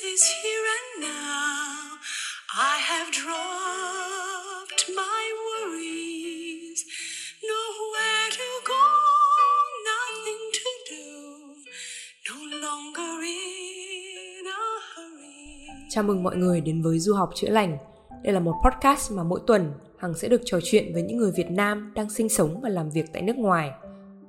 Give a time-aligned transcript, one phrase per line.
[0.00, 1.98] is here and now.
[2.48, 6.80] I have dropped my worries.
[7.50, 8.84] Nowhere to go,
[9.90, 11.06] nothing to do.
[12.28, 14.64] No longer in a
[14.94, 15.68] hurry.
[15.88, 17.78] Chào mừng mọi người đến với Du học chữa lành.
[18.22, 21.32] Đây là một podcast mà mỗi tuần Hằng sẽ được trò chuyện với những người
[21.36, 23.70] Việt Nam đang sinh sống và làm việc tại nước ngoài.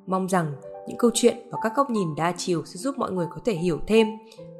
[0.08, 0.54] Mong rằng
[0.88, 3.54] những câu chuyện và các góc nhìn đa chiều sẽ giúp mọi người có thể
[3.54, 4.08] hiểu thêm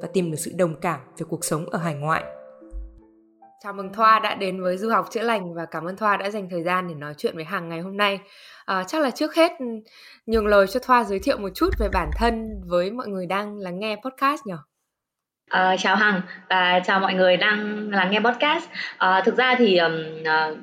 [0.02, 2.24] và tìm được sự đồng cảm về cuộc sống ở hải ngoại.
[3.64, 6.30] Chào mừng Thoa đã đến với Du học chữa lành và cảm ơn Thoa đã
[6.30, 8.20] dành thời gian để nói chuyện với Hằng ngày hôm nay.
[8.64, 9.52] À, chắc là trước hết
[10.26, 13.58] nhường lời cho Thoa giới thiệu một chút về bản thân với mọi người đang
[13.58, 14.54] lắng nghe podcast nhỉ?
[15.54, 18.64] Uh, chào Hằng và chào mọi người đang lắng nghe podcast.
[18.94, 20.58] Uh, thực ra thì um, uh,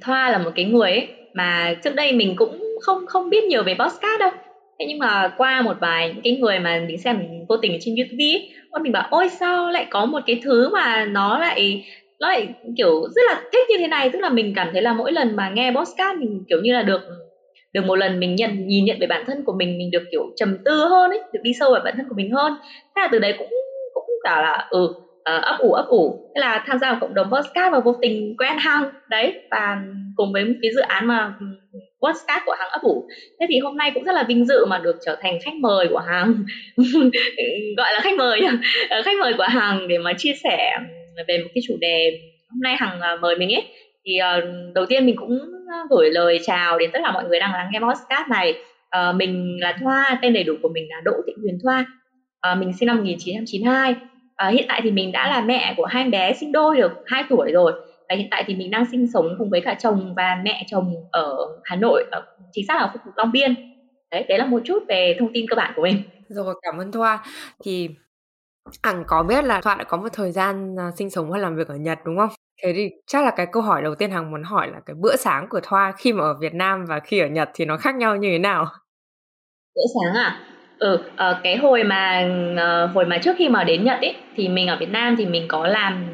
[0.00, 3.62] Thoa là một cái người ấy mà trước đây mình cũng không không biết nhiều
[3.62, 4.30] về podcast đâu
[4.78, 7.76] thế nhưng mà qua một vài những cái người mà mình xem mình vô tình
[7.80, 8.48] trên youtube ấy,
[8.82, 11.82] mình bảo ôi sao lại có một cái thứ mà nó lại
[12.20, 14.10] nó lại kiểu rất là thích như thế này?
[14.10, 16.82] Tức là mình cảm thấy là mỗi lần mà nghe podcast mình kiểu như là
[16.82, 17.00] được
[17.72, 20.32] được một lần mình nhận nhìn nhận về bản thân của mình mình được kiểu
[20.36, 22.52] trầm tư hơn ấy được đi sâu vào bản thân của mình hơn.
[22.96, 23.48] Thế là từ đấy cũng
[23.94, 24.84] cũng cả là ừ
[25.36, 26.20] uh, ấp ủ ấp ủ.
[26.34, 29.76] Thế là tham gia vào cộng đồng podcast và vô tình quen hăng đấy và
[30.16, 31.46] cùng với cái dự án mà ừ,
[32.04, 33.08] podcast của hàng ấp ủ
[33.40, 35.88] thế thì hôm nay cũng rất là vinh dự mà được trở thành khách mời
[35.90, 36.34] của hàng.
[37.76, 38.40] Gọi là khách mời
[38.90, 40.78] ờ, khách mời của hàng để mà chia sẻ
[41.28, 43.64] về một cái chủ đề hôm nay hàng à, mời mình ấy.
[44.04, 45.40] Thì uh, đầu tiên mình cũng
[45.90, 48.54] gửi lời chào đến tất cả mọi người đang lắng nghe podcast này.
[48.98, 51.86] Uh, mình là Thoa tên đầy đủ của mình là Đỗ Thị Huyền Thoa.
[52.52, 53.94] Uh, mình sinh năm 1992
[54.36, 57.24] À, hiện tại thì mình đã là mẹ của hai bé sinh đôi được 2
[57.28, 57.72] tuổi rồi
[58.08, 60.94] và hiện tại thì mình đang sinh sống cùng với cả chồng và mẹ chồng
[61.12, 63.54] ở Hà Nội, ở, chính xác là khu vực Long Biên.
[64.10, 66.02] Đấy, đấy là một chút về thông tin cơ bản của mình.
[66.28, 67.24] Rồi, cảm ơn Thoa.
[67.64, 67.88] Thì
[68.82, 71.56] Hằng có biết là Thoa đã có một thời gian à, sinh sống và làm
[71.56, 72.30] việc ở Nhật đúng không?
[72.62, 75.16] Thế thì chắc là cái câu hỏi đầu tiên Hằng muốn hỏi là cái bữa
[75.16, 77.94] sáng của Thoa khi mà ở Việt Nam và khi ở Nhật thì nó khác
[77.94, 78.66] nhau như thế nào?
[79.74, 80.40] Bữa sáng à?
[80.78, 84.48] Ừ, uh, cái hồi mà uh, hồi mà trước khi mà đến Nhật ấy thì
[84.48, 86.06] mình ở Việt Nam thì mình có làm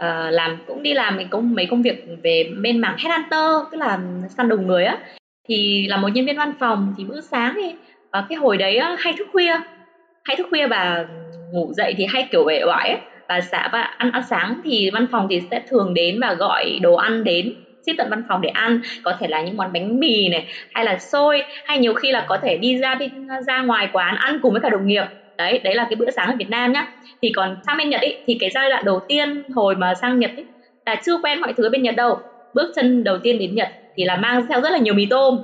[0.00, 3.78] uh, làm cũng đi làm mấy công mấy công việc về bên mảng headhunter tức
[3.78, 4.98] là săn đầu người á.
[5.48, 7.66] Thì là một nhân viên văn phòng thì bữa sáng thì
[8.18, 9.52] uh, cái hồi đấy uh, hay thức khuya
[10.24, 11.06] hay thức khuya và
[11.52, 14.90] ngủ dậy thì hay kiểu bể bỏi ấy và xã và ăn ăn sáng thì
[14.90, 17.54] văn phòng thì sẽ thường đến và gọi đồ ăn đến
[17.86, 18.80] ship tận văn phòng để ăn.
[19.02, 22.24] Có thể là những món bánh mì này hay là xôi hay nhiều khi là
[22.28, 25.04] có thể đi ra bên ra ngoài quán ăn cùng với cả đồng nghiệp
[25.40, 26.86] đấy đấy là cái bữa sáng ở Việt Nam nhá.
[27.22, 30.18] Thì còn sang bên Nhật ý, thì cái giai đoạn đầu tiên hồi mà sang
[30.18, 30.42] Nhật ý,
[30.86, 32.18] là chưa quen mọi thứ bên Nhật đâu.
[32.54, 35.38] Bước chân đầu tiên đến Nhật thì là mang theo rất là nhiều mì tôm.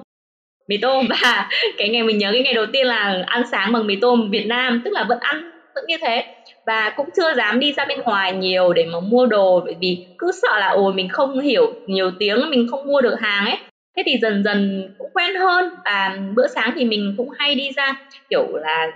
[0.68, 1.48] Mì tôm và
[1.78, 4.46] cái ngày mình nhớ cái ngày đầu tiên là ăn sáng bằng mì tôm Việt
[4.46, 6.24] Nam tức là vẫn ăn vẫn như thế.
[6.66, 10.06] Và cũng chưa dám đi ra bên ngoài nhiều để mà mua đồ bởi vì
[10.18, 13.58] cứ sợ là ồ mình không hiểu nhiều tiếng mình không mua được hàng ấy.
[13.96, 15.70] Thế thì dần dần cũng quen hơn.
[15.84, 17.94] Và bữa sáng thì mình cũng hay đi ra
[18.30, 18.92] kiểu là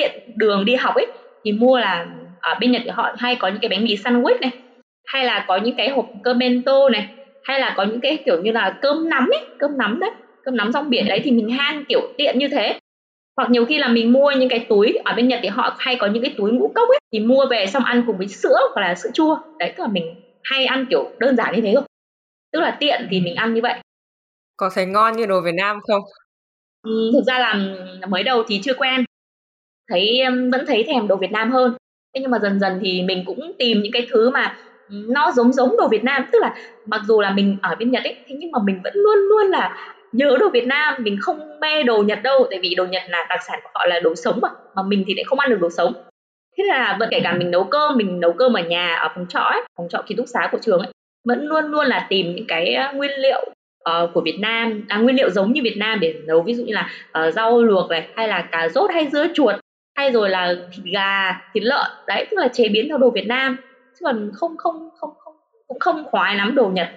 [0.00, 1.06] tiện đường đi học ấy
[1.44, 2.06] thì mua là
[2.40, 4.50] ở bên Nhật thì họ hay có những cái bánh mì sandwich này
[5.06, 7.08] hay là có những cái hộp cơm bento này
[7.44, 10.10] hay là có những cái kiểu như là cơm nắm ấy cơm nắm đấy
[10.44, 12.78] cơm nắm rong biển đấy thì mình han kiểu tiện như thế.
[13.36, 15.96] Hoặc nhiều khi là mình mua những cái túi ở bên Nhật thì họ hay
[15.96, 18.56] có những cái túi ngũ cốc ấy thì mua về xong ăn cùng với sữa
[18.74, 19.38] hoặc là sữa chua.
[19.58, 21.84] Đấy tức là mình hay ăn kiểu đơn giản như thế thôi.
[22.52, 23.74] Tức là tiện thì mình ăn như vậy.
[24.56, 26.02] Có thấy ngon như đồ Việt Nam không?
[26.82, 27.54] Ừ, thực ra là
[28.08, 29.04] mới đầu thì chưa quen
[29.90, 31.74] thấy vẫn thấy thèm đồ Việt Nam hơn.
[32.14, 34.56] Thế nhưng mà dần dần thì mình cũng tìm những cái thứ mà
[34.90, 36.26] nó giống giống đồ Việt Nam.
[36.32, 36.54] Tức là
[36.86, 39.46] mặc dù là mình ở bên Nhật ấy thế nhưng mà mình vẫn luôn luôn
[39.46, 39.76] là
[40.12, 40.94] nhớ đồ Việt Nam.
[40.98, 43.86] Mình không mê đồ Nhật đâu tại vì đồ Nhật là đặc sản của họ
[43.86, 45.92] là đồ sống mà mà mình thì lại không ăn được đồ sống.
[46.58, 49.26] Thế là vẫn kể cả mình nấu cơm mình nấu cơm ở nhà ở phòng
[49.28, 50.88] trọ ấy phòng trọ ký túc xá của trường ấy
[51.24, 53.46] vẫn luôn luôn là tìm những cái nguyên liệu
[53.90, 56.42] uh, của Việt Nam à, nguyên liệu giống như Việt Nam để nấu.
[56.42, 59.54] Ví dụ như là uh, rau luộc này hay là cà rốt hay dưa chuột
[60.00, 63.26] hay rồi là thịt gà, thịt lợn đấy, tức là chế biến theo đồ Việt
[63.26, 63.56] Nam
[63.94, 65.34] chứ còn không không không không,
[65.66, 66.88] cũng không khoái lắm đồ Nhật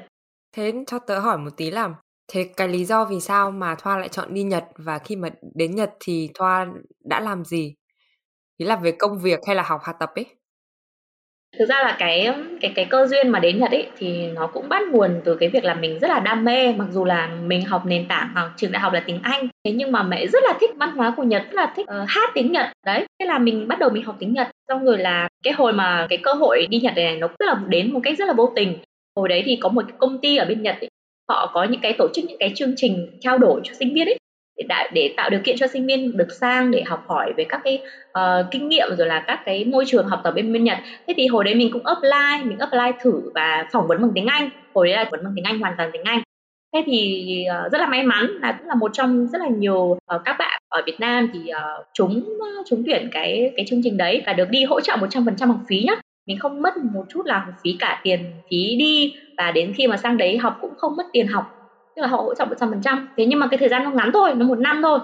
[0.56, 1.90] thế cho tớ hỏi một tí là,
[2.28, 5.30] Thế cái lý do vì sao mà Thoa lại chọn đi Nhật và khi mà
[5.56, 6.68] đến Nhật thì Thoa
[7.06, 7.76] đã làm gì?
[8.58, 10.26] Ý là về công việc hay là học học tập ấy?
[11.60, 12.30] Thực ra là cái
[12.62, 15.50] cái cái cơ duyên mà đến Nhật ấy thì nó cũng bắt nguồn từ cái
[15.50, 18.50] việc là mình rất là đam mê mặc dù là mình học nền tảng học
[18.58, 19.48] trường đại học là tiếng Anh.
[19.66, 22.10] Thế nhưng mà mẹ rất là thích văn hóa của Nhật rất là thích uh,
[22.10, 22.66] hát tiếng Nhật.
[22.86, 24.48] Đấy thế là mình bắt đầu mình học tiếng Nhật.
[24.68, 27.56] Xong rồi là cái hồi mà cái cơ hội đi Nhật này nó rất là
[27.68, 28.78] đến một cách rất là vô tình.
[29.16, 30.90] Hồi đấy thì có một cái công ty ở bên Nhật ấy,
[31.30, 34.08] họ có những cái tổ chức những cái chương trình trao đổi cho sinh viên
[34.08, 34.18] ấy
[34.58, 37.46] để, đã, để tạo điều kiện cho sinh viên được sang để học hỏi về
[37.50, 40.64] các cái uh, kinh nghiệm rồi là các cái môi trường học tập bên bên
[40.64, 40.78] Nhật.
[41.08, 44.26] Thế thì hồi đấy mình cũng apply mình apply thử và phỏng vấn bằng tiếng
[44.26, 44.50] Anh.
[44.74, 46.22] Hồi đấy là phỏng vấn bằng tiếng Anh hoàn toàn tiếng Anh.
[46.74, 49.82] Thế thì uh, rất là may mắn là cũng là một trong rất là nhiều
[50.16, 52.38] uh, các bạn ở Việt Nam thì uh, chúng
[52.70, 55.84] chúng tuyển cái cái chương trình đấy và được đi hỗ trợ 100% học phí
[55.88, 55.94] nhá.
[56.28, 59.88] Mình không mất một chút là học phí cả tiền phí đi và đến khi
[59.88, 61.63] mà sang đấy học cũng không mất tiền học
[61.96, 64.34] tức là họ hỗ trợ 100% thế nhưng mà cái thời gian nó ngắn thôi
[64.36, 65.00] nó một năm thôi.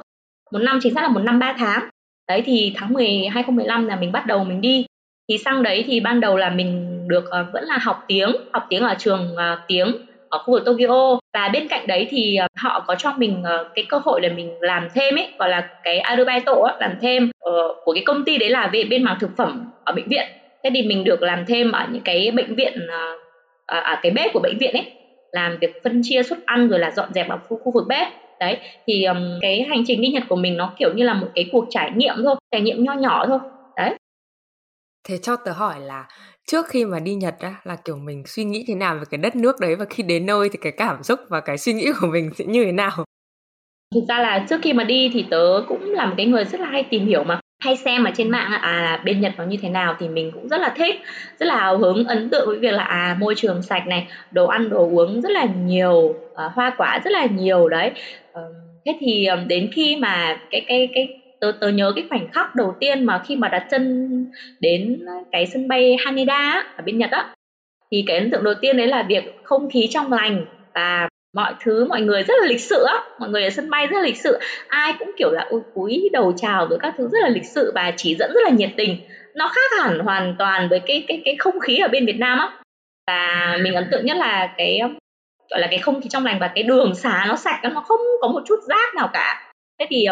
[0.52, 1.90] Một năm chính xác là một năm ba tháng.
[2.28, 4.86] Đấy thì tháng 10 2015 là mình bắt đầu mình đi.
[5.30, 8.66] Thì sang đấy thì ban đầu là mình được uh, vẫn là học tiếng học
[8.70, 9.92] tiếng ở trường uh, tiếng
[10.30, 11.20] ở khu vực Tokyo.
[11.34, 14.30] Và bên cạnh đấy thì uh, họ có cho mình uh, cái cơ hội để
[14.30, 18.38] mình làm thêm ấy gọi là cái arubaito làm thêm uh, của cái công ty
[18.38, 20.26] đấy là về bên mảng thực phẩm ở bệnh viện.
[20.64, 23.20] Thế thì mình được làm thêm ở những cái bệnh viện uh,
[23.66, 24.99] ở cái bếp của bệnh viện ấy
[25.31, 28.08] làm việc phân chia suất ăn rồi là dọn dẹp ở khu, khu vực bếp.
[28.40, 31.28] Đấy thì um, cái hành trình đi Nhật của mình nó kiểu như là một
[31.36, 33.40] cái cuộc trải nghiệm thôi trải nghiệm nho nhỏ thôi.
[33.76, 33.96] Đấy.
[35.08, 36.08] Thế cho tớ hỏi là
[36.48, 39.18] trước khi mà đi Nhật á là kiểu mình suy nghĩ thế nào về cái
[39.18, 41.92] đất nước đấy và khi đến nơi thì cái cảm xúc và cái suy nghĩ
[42.02, 42.92] của mình sẽ như thế nào?
[43.96, 46.62] Thực ra là trước khi mà đi thì tớ cũng là một cái người rất
[46.62, 49.58] là hay tìm hiểu mà hay xem ở trên mạng à bên Nhật nó như
[49.62, 50.96] thế nào thì mình cũng rất là thích
[51.40, 54.46] rất là hào hứng ấn tượng với việc là à môi trường sạch này đồ
[54.48, 57.92] ăn đồ uống rất là nhiều à, hoa quả rất là nhiều đấy.
[58.34, 58.42] À,
[58.86, 62.56] thế thì ờ, đến khi mà cái cái cái tớ tớ nhớ cái khoảnh khắc
[62.56, 64.10] đầu tiên mà khi mà đặt chân
[64.60, 65.00] đến
[65.32, 67.34] cái sân bay Haneda ở bên Nhật á
[67.92, 71.10] thì cái ấn tượng đầu tiên đấy là việc không khí trong lành và
[71.40, 73.04] mọi thứ mọi người rất là lịch sự á.
[73.20, 74.40] Mọi người ở sân bay rất là lịch sự.
[74.68, 77.72] Ai cũng kiểu là ôi cúi đầu chào rồi các thứ rất là lịch sự
[77.76, 78.98] và chỉ dẫn rất là nhiệt tình.
[79.36, 82.40] Nó khác hẳn hoàn toàn với cái cái cái không khí ở bên Việt Nam
[82.40, 82.50] á.
[83.08, 84.80] Và mình ấn tượng nhất là cái
[85.50, 88.00] gọi là cái không khí trong lành và cái đường xá nó sạch nó không
[88.22, 89.52] có một chút rác nào cả.
[89.80, 90.08] Thế thì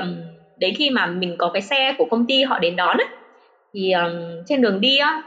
[0.58, 3.08] đến khi mà mình có cái xe của công ty họ đến đón ấy,
[3.74, 3.94] thì
[4.48, 5.22] trên đường đi á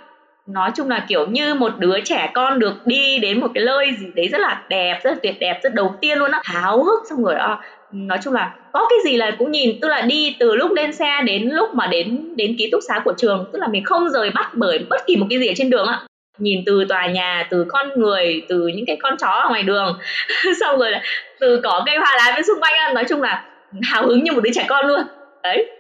[0.52, 3.86] nói chung là kiểu như một đứa trẻ con được đi đến một cái nơi
[3.98, 6.40] gì đấy rất là đẹp, rất là tuyệt đẹp, rất đầu tiên luôn á.
[6.44, 7.62] Háo hức xong rồi đó
[7.92, 10.92] nói chung là có cái gì là cũng nhìn, tức là đi từ lúc lên
[10.92, 14.10] xe đến lúc mà đến đến ký túc xá của trường, tức là mình không
[14.10, 16.00] rời bắt bởi bất kỳ một cái gì ở trên đường ạ
[16.40, 19.98] nhìn từ tòa nhà, từ con người, từ những cái con chó ở ngoài đường.
[20.60, 21.02] Xong rồi là
[21.40, 23.44] từ cỏ cây hoa lá bên xung quanh nói chung là
[23.82, 25.00] hào hứng như một đứa trẻ con luôn.
[25.42, 25.70] Đấy.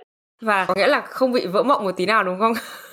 [0.40, 2.52] Và có nghĩa là không bị vỡ mộng một tí nào, đúng không?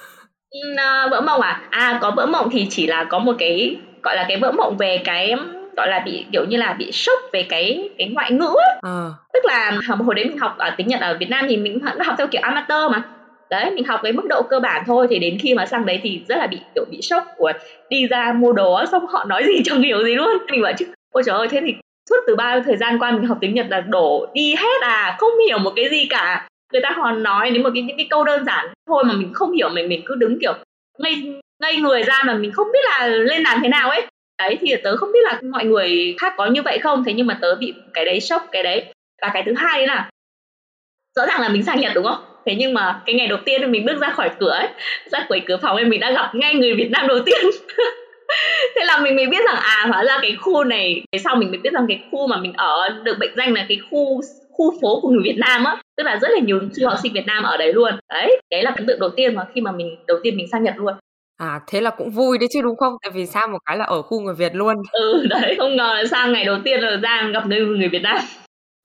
[1.12, 4.26] vỡ mộng à à có vỡ mộng thì chỉ là có một cái gọi là
[4.28, 5.36] cái vỡ mộng về cái
[5.78, 8.80] gọi là bị kiểu như là bị sốc về cái cái ngoại ngữ ấy.
[8.82, 9.10] À.
[9.34, 12.00] tức là hồi đấy mình học ở tiếng Nhật ở Việt Nam thì mình vẫn
[12.00, 13.02] học theo kiểu amateur mà
[13.50, 16.00] đấy mình học cái mức độ cơ bản thôi thì đến khi mà sang đấy
[16.04, 17.52] thì rất là bị kiểu bị sốc của
[17.90, 20.86] đi ra mua đồ xong họ nói gì chẳng hiểu gì luôn mình bảo chứ
[21.12, 21.74] ôi trời ơi thế thì
[22.10, 25.16] suốt từ ba thời gian qua mình học tiếng Nhật là đổ đi hết à
[25.20, 28.08] không hiểu một cái gì cả người ta còn nói đến một cái, những cái
[28.10, 30.54] câu đơn giản thôi mà mình không hiểu, mình mình cứ đứng kiểu
[31.00, 31.16] ngây
[31.62, 34.06] ngây người ra mà mình không biết là lên làm thế nào ấy.
[34.38, 37.04] Đấy, thì tớ không biết là mọi người khác có như vậy không?
[37.04, 38.86] Thế nhưng mà tớ bị cái đấy sốc cái đấy.
[39.22, 40.10] Và cái thứ hai đấy là,
[41.16, 42.26] rõ ràng là mình sang nhật, đúng không?
[42.46, 44.68] Thế nhưng mà cái ngày đầu tiên mình bước ra khỏi cửa ấy,
[45.06, 47.38] ra khỏi cửa phòng ấy, mình đã gặp ngay người việt nam đầu tiên.
[48.76, 51.50] Thế là mình mới biết rằng à hóa ra cái khu này về sau mình
[51.52, 54.22] mới biết rằng cái khu mà mình ở, được bệnh danh là cái khu
[54.58, 57.14] khu phố của người Việt Nam á tức là rất là nhiều du học sinh
[57.14, 59.72] Việt Nam ở đấy luôn đấy đấy là ấn tượng đầu tiên mà khi mà
[59.72, 60.94] mình đầu tiên mình sang Nhật luôn
[61.38, 62.94] À thế là cũng vui đấy chứ đúng không?
[63.02, 64.76] Tại vì sang một cái là ở khu người Việt luôn.
[64.92, 68.02] Ừ đấy, không ngờ là sang ngày đầu tiên là ra gặp người, người Việt
[68.02, 68.18] Nam.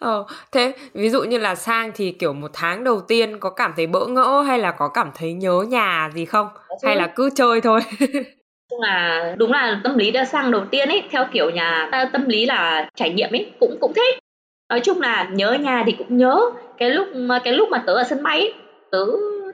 [0.00, 3.72] Ờ, thế ví dụ như là sang thì kiểu một tháng đầu tiên có cảm
[3.76, 6.48] thấy bỡ ngỡ hay là có cảm thấy nhớ nhà gì không?
[6.82, 7.80] Hay là cứ chơi thôi?
[8.80, 12.46] là đúng là tâm lý đã sang đầu tiên ấy theo kiểu nhà tâm lý
[12.46, 14.21] là trải nghiệm ấy cũng cũng thích
[14.72, 16.38] nói chung là nhớ nhà thì cũng nhớ.
[16.76, 17.08] Cái lúc
[17.44, 18.48] cái lúc mà tớ ở sân bay
[18.90, 18.98] tớ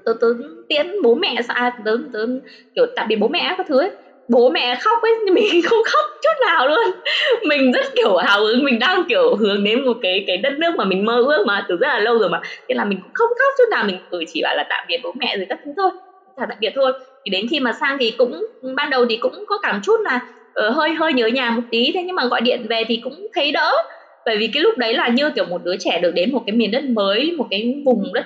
[0.05, 0.27] tớ tớ
[0.69, 2.27] tiễn bố mẹ xa à, tớ, tớ
[2.75, 3.91] kiểu tạm biệt bố mẹ các thứ ấy.
[4.29, 6.87] Bố mẹ khóc ấy nhưng mình không khóc chút nào luôn.
[7.49, 10.75] Mình rất kiểu hào hứng mình đang kiểu hướng đến một cái cái đất nước
[10.79, 12.41] mà mình mơ ước mà từ rất là lâu rồi mà.
[12.69, 14.97] Thế là mình cũng không khóc chút nào mình ừ, chỉ bảo là tạm biệt
[15.03, 15.91] bố mẹ rồi các thứ thôi.
[16.37, 16.93] Chào tạm biệt thôi.
[17.25, 18.41] Thì đến khi mà sang thì cũng
[18.77, 20.21] ban đầu thì cũng có cảm chút là
[20.69, 21.91] uh, hơi hơi nhớ nhà một tí.
[21.95, 23.73] Thế nhưng mà gọi điện về thì cũng thấy đỡ
[24.29, 26.57] bởi vì cái lúc đấy là như kiểu một đứa trẻ được đến một cái
[26.57, 28.25] miền đất mới, một cái vùng đất,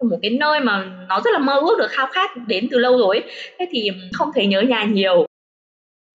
[0.00, 2.98] một cái nơi mà nó rất là mơ ước được khao khát đến từ lâu
[2.98, 3.32] rồi ấy.
[3.58, 5.26] thế thì không thấy nhớ nhà nhiều.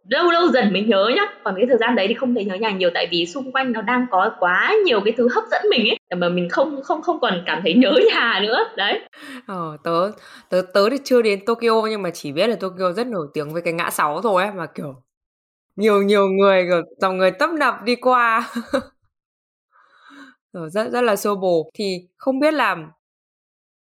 [0.09, 1.21] Lâu lâu dần mới nhớ nhá.
[1.43, 3.71] Còn cái thời gian đấy thì không thấy nhớ nhà nhiều tại vì xung quanh
[3.71, 5.97] nó đang có quá nhiều cái thứ hấp dẫn mình ấy.
[6.17, 8.63] Mà mình không không không còn cảm thấy nhớ nhà nữa.
[8.77, 9.00] Đấy.
[9.47, 10.11] Ờ tớ
[10.50, 13.53] tớ tớ thì chưa đến Tokyo nhưng mà chỉ biết là Tokyo rất nổi tiếng
[13.53, 14.95] với cái ngã sáu thôi ấy, mà kiểu
[15.75, 18.50] nhiều nhiều người kiểu dòng người tấp nập đi qua.
[20.53, 22.77] Rồi, rất rất là xô bồ thì không biết là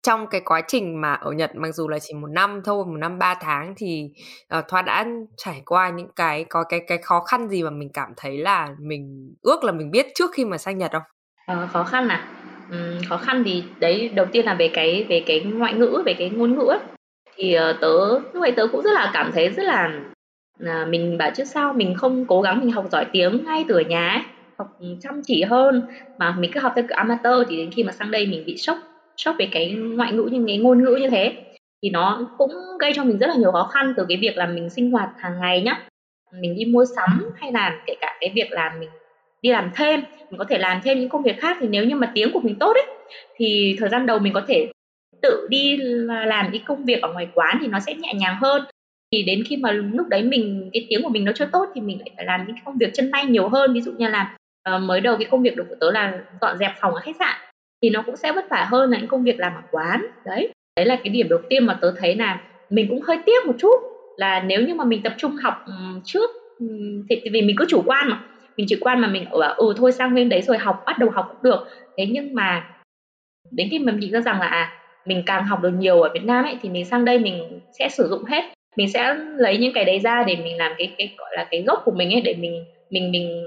[0.02, 2.96] trong cái quá trình mà ở Nhật mặc dù là chỉ một năm thôi một
[2.96, 4.10] năm ba tháng thì
[4.58, 5.06] uh, Thoa đã
[5.36, 8.74] trải qua những cái có cái cái khó khăn gì mà mình cảm thấy là
[8.78, 11.02] mình ước là mình biết trước khi mà sang Nhật không?
[11.46, 12.28] Ờ, khó khăn à?
[12.68, 16.14] Uhm, khó khăn thì đấy đầu tiên là về cái về cái ngoại ngữ, về
[16.18, 16.78] cái ngôn ngữ ấy.
[17.36, 20.00] Thì, uh, tớ lúc ấy tớ cũng rất là cảm thấy rất là
[20.62, 23.74] uh, mình bảo trước sau mình không cố gắng mình học giỏi tiếng ngay từ
[23.74, 24.22] ở nhà ấy,
[24.58, 25.82] học chăm chỉ hơn.
[26.18, 28.56] Mà mình cứ học theo kiểu amateur thì đến khi mà sang đây mình bị
[28.56, 28.78] sốc
[29.16, 31.32] sốc về cái ngoại ngữ như, cái ngôn ngữ như thế.
[31.82, 34.46] Thì nó cũng gây cho mình rất là nhiều khó khăn từ cái việc là
[34.46, 35.88] mình sinh hoạt hàng ngày nhá.
[36.40, 38.88] Mình đi mua sắm hay là kể cả cái việc là mình
[39.42, 41.96] đi làm thêm, mình có thể làm thêm những công việc khác thì nếu như
[41.96, 42.86] mà tiếng của mình tốt ấy,
[43.36, 44.72] thì thời gian đầu mình có thể
[45.22, 45.76] tự đi
[46.26, 48.62] làm cái công việc ở ngoài quán thì nó sẽ nhẹ nhàng hơn.
[49.12, 51.80] Thì đến khi mà lúc đấy mình, cái tiếng của mình nó chưa tốt thì
[51.80, 53.72] mình lại phải làm những công việc chân tay nhiều hơn.
[53.72, 54.36] Ví dụ như là
[54.74, 57.34] uh, mới đầu cái công việc của tớ là dọn dẹp phòng ở khách sạn
[57.82, 60.06] thì nó cũng sẽ vất vả hơn là những công việc làm ở quán.
[60.24, 62.40] Đấy đấy là cái điểm đầu tiên mà tớ thấy là
[62.70, 63.76] mình cũng hơi tiếc một chút
[64.16, 65.72] là nếu như mà mình tập trung học ừ,
[66.04, 66.66] trước ừ,
[67.08, 68.20] thì vì mình cứ chủ quan mà
[68.56, 71.10] mình chủ quan mà mình bảo ừ thôi sang bên đấy rồi học bắt đầu
[71.10, 71.66] học cũng được.
[71.96, 72.66] Thế nhưng mà
[73.50, 74.72] đến khi mình nghĩ ra rằng là à
[75.06, 77.88] mình càng học được nhiều ở Việt Nam ấy thì mình sang đây mình sẽ
[77.88, 78.44] sử dụng hết.
[78.76, 81.62] Mình sẽ lấy những cái đấy ra để mình làm cái cái gọi là cái
[81.66, 83.46] gốc của mình ấy để mình mình mình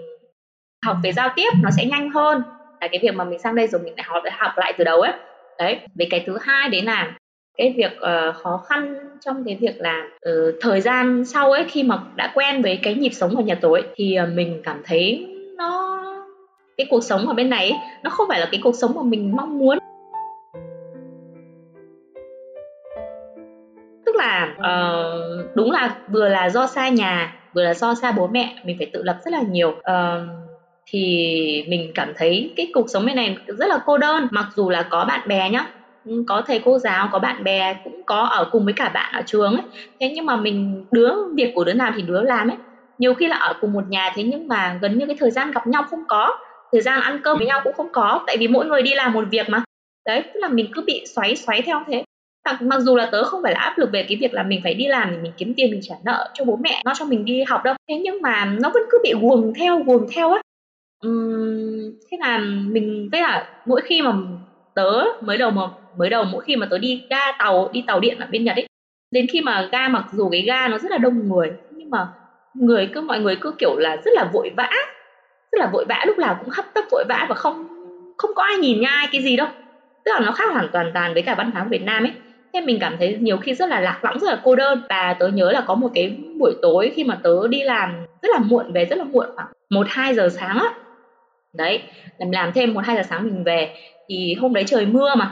[0.85, 2.41] học về giao tiếp nó sẽ nhanh hơn.
[2.81, 5.01] Là cái việc mà mình sang đây rồi mình lại học học lại từ đầu
[5.01, 5.13] ấy.
[5.59, 7.11] Đấy về cái thứ hai đấy là
[7.57, 11.83] cái việc uh, khó khăn trong cái việc là uh, thời gian sau ấy khi
[11.83, 15.27] mà đã quen với cái nhịp sống ở nhà tối thì uh, mình cảm thấy
[15.57, 16.03] nó
[16.77, 19.01] cái cuộc sống ở bên này ấy, nó không phải là cái cuộc sống mà
[19.03, 19.77] mình mong muốn.
[24.05, 28.27] Tức là uh, đúng là vừa là do xa nhà vừa là do xa bố
[28.27, 29.69] mẹ mình phải tự lập rất là nhiều.
[29.69, 30.46] Uh,
[30.89, 34.69] thì mình cảm thấy cái cuộc sống bên này rất là cô đơn, mặc dù
[34.69, 35.65] là có bạn bè nhá.
[36.05, 39.13] Ừ, có thầy cô giáo, có bạn bè, cũng có ở cùng với cả bạn
[39.15, 39.61] ở trường ấy.
[39.99, 42.57] Thế nhưng mà mình, đứa việc của đứa nào thì đứa làm ấy.
[42.97, 45.51] Nhiều khi là ở cùng một nhà, thế nhưng mà gần như cái thời gian
[45.51, 46.37] gặp nhau không có.
[46.71, 49.13] Thời gian ăn cơm với nhau cũng không có, tại vì mỗi người đi làm
[49.13, 49.63] một việc mà.
[50.05, 52.03] Đấy, tức là mình cứ bị xoáy xoáy theo thế.
[52.59, 54.73] Mặc dù là tớ không phải là áp lực về cái việc là mình phải
[54.73, 57.25] đi làm thì mình kiếm tiền, mình trả nợ cho bố mẹ nó cho mình
[57.25, 57.75] đi học đâu.
[57.89, 60.41] Thế nhưng mà nó vẫn cứ bị guồng theo guồng theo á.
[61.01, 64.13] Ừm, thế là mình tức là mỗi khi mà
[64.75, 65.61] tớ mới đầu mà
[65.97, 68.55] mới đầu mỗi khi mà tớ đi ga tàu đi tàu điện ở bên Nhật
[68.55, 68.67] ấy
[69.11, 72.07] đến khi mà ga mặc dù cái ga nó rất là đông người nhưng mà
[72.53, 74.69] người cứ mọi người cứ kiểu là rất là vội vã
[75.51, 77.67] rất là vội vã lúc nào cũng hấp tấp vội vã và không
[78.17, 79.47] không có ai nhìn nhai cái gì đâu.
[80.05, 82.11] Tức là nó khác hoàn toàn toàn với cả văn hóa của Việt Nam ấy.
[82.53, 84.81] Thế mình cảm thấy nhiều khi rất là lạc lõng rất là cô đơn.
[84.89, 88.29] Và tớ nhớ là có một cái buổi tối khi mà tớ đi làm rất
[88.31, 90.73] là muộn về rất là muộn khoảng một hai giờ sáng á
[91.57, 91.81] đấy,
[92.17, 93.75] làm làm thêm một hai giờ sáng mình về.
[94.09, 95.31] Thì hôm đấy trời mưa mà.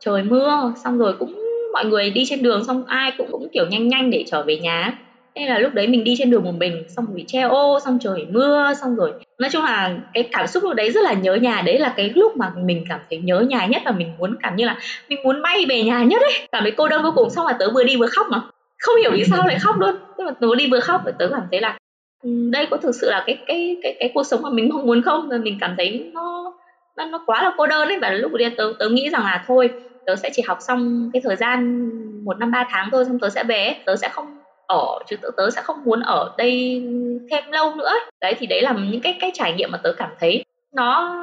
[0.00, 1.42] Trời mưa, xong rồi cũng
[1.72, 4.56] mọi người đi trên đường, xong ai cũng cũng kiểu nhanh nhanh để trở về
[4.56, 4.98] nhà.
[5.36, 7.78] Thế là lúc đấy mình đi trên đường một mình, xong rồi bị che ô
[7.84, 11.12] xong trời mưa, xong rồi nói chung là cái cảm xúc lúc đấy rất là
[11.12, 11.62] nhớ nhà.
[11.66, 14.56] Đấy là cái lúc mà mình cảm thấy nhớ nhà nhất và mình muốn cảm
[14.56, 14.78] như là
[15.08, 16.48] mình muốn bay về nhà nhất ấy.
[16.52, 17.30] Cảm thấy cô đơn vô cùng.
[17.30, 18.40] Xong là tớ vừa đi vừa khóc mà.
[18.78, 19.94] Không hiểu vì sao lại khóc luôn.
[20.18, 21.78] Tức là tớ đi vừa khóc và tớ cảm thấy là
[22.50, 25.02] đây có thực sự là cái cái cái cái cuộc sống mà mình mong muốn
[25.02, 25.28] không?
[25.28, 26.54] Rồi mình cảm thấy nó
[26.96, 27.98] nó, nó quá là cô đơn ấy.
[27.98, 29.70] Và lúc đấy tớ tớ nghĩ rằng là thôi
[30.06, 31.90] tớ sẽ chỉ học xong cái thời gian
[32.24, 34.26] một năm ba tháng thôi xong tớ sẽ về tớ sẽ không
[34.66, 36.82] ở chứ tớ, tớ sẽ không muốn ở đây
[37.30, 40.10] thêm lâu nữa đấy thì đấy là những cái cái trải nghiệm mà tớ cảm
[40.20, 40.44] thấy.
[40.74, 41.16] Nó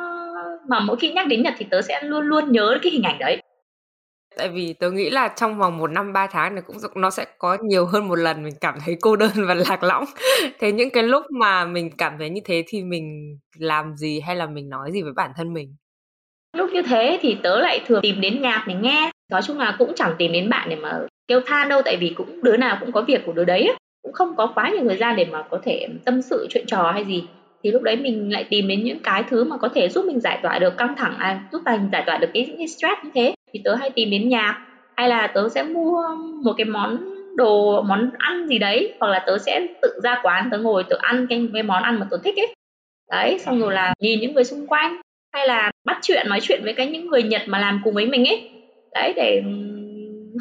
[0.67, 3.19] mà mỗi khi nhắc đến Nhật thì tớ sẽ luôn luôn nhớ cái hình ảnh
[3.19, 3.41] đấy
[4.37, 7.25] tại vì tớ nghĩ là trong vòng một năm ba tháng này cũng nó sẽ
[7.37, 10.05] có nhiều hơn một lần mình cảm thấy cô đơn và lạc lõng.
[10.59, 14.35] Thế những cái lúc mà mình cảm thấy như thế thì mình làm gì hay
[14.35, 15.75] là mình nói gì với bản thân mình?
[16.57, 19.11] Lúc như thế thì tớ lại thường tìm đến nhạc để nghe.
[19.31, 22.13] Nói chung là cũng chẳng tìm đến bạn để mà kêu than đâu tại vì
[22.17, 24.97] cũng đứa nào cũng có việc của đứa đấy cũng không có quá nhiều thời
[24.97, 27.23] gian để mà có thể tâm sự chuyện trò hay gì.
[27.63, 30.19] Thì lúc đấy mình lại tìm đến những cái thứ mà có thể giúp mình
[30.19, 33.09] giải tỏa được căng thẳng à, giúp mình giải tỏa được cái, cái stress như
[33.13, 34.61] thế thì tớ hay tìm đến nhạc
[34.95, 36.07] hay là tớ sẽ mua
[36.43, 40.49] một cái món đồ món ăn gì đấy hoặc là tớ sẽ tự ra quán
[40.51, 42.53] tớ ngồi tớ ăn cái, cái món ăn mà tớ thích ấy.
[43.11, 45.01] Đấy xong rồi là nhìn những người xung quanh
[45.33, 48.05] hay là bắt chuyện nói chuyện với cái những người Nhật mà làm cùng với
[48.05, 48.49] mình ấy.
[48.93, 49.43] Đấy để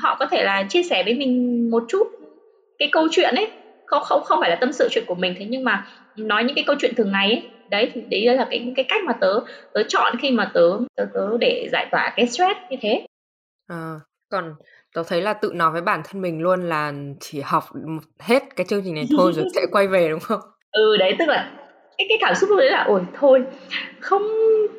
[0.03, 2.07] họ có thể là chia sẻ với mình một chút
[2.79, 3.49] cái câu chuyện ấy.
[3.87, 6.55] Không không không phải là tâm sự chuyện của mình thế nhưng mà nói những
[6.55, 7.43] cái câu chuyện thường ngày ấy
[7.73, 9.41] đấy thì đấy là cái cái cách mà tớ
[9.75, 13.07] tớ chọn khi mà tớ tớ, tớ để giải tỏa cái stress như thế.
[13.67, 13.95] À,
[14.31, 14.55] còn
[14.95, 17.65] tớ thấy là tự nói với bản thân mình luôn là chỉ học
[18.19, 20.41] hết cái chương trình này thôi rồi sẽ quay về đúng không?
[20.73, 21.51] Ừ đấy tức là
[21.99, 23.43] cái cái cảm xúc lúc đấy là ôi thôi
[24.01, 24.23] không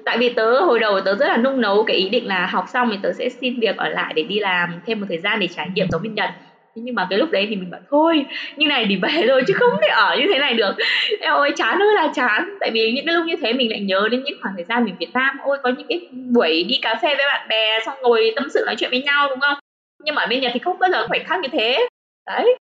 [0.05, 2.65] tại vì tớ hồi đầu tớ rất là nung nấu cái ý định là học
[2.73, 5.39] xong thì tớ sẽ xin việc ở lại để đi làm thêm một thời gian
[5.39, 6.29] để trải nghiệm giống bên Nhật
[6.75, 8.25] nhưng mà cái lúc đấy thì mình bảo thôi
[8.55, 10.75] như này thì về rồi chứ không thể ở như thế này được.
[11.19, 12.57] Em ơi chán ơi là chán.
[12.59, 14.83] Tại vì những cái lúc như thế mình lại nhớ đến những khoảng thời gian
[14.83, 15.37] mình Việt Nam.
[15.43, 18.63] Ôi có những cái buổi đi cà phê với bạn bè xong ngồi tâm sự
[18.65, 19.57] nói chuyện với nhau đúng không?
[20.03, 21.87] Nhưng mà ở bên Nhật thì không bao giờ khoảnh khắc như thế.
[22.25, 22.57] Đấy.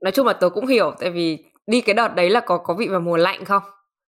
[0.00, 2.74] Nói chung là tớ cũng hiểu tại vì đi cái đợt đấy là có có
[2.74, 3.62] vị vào mùa lạnh không?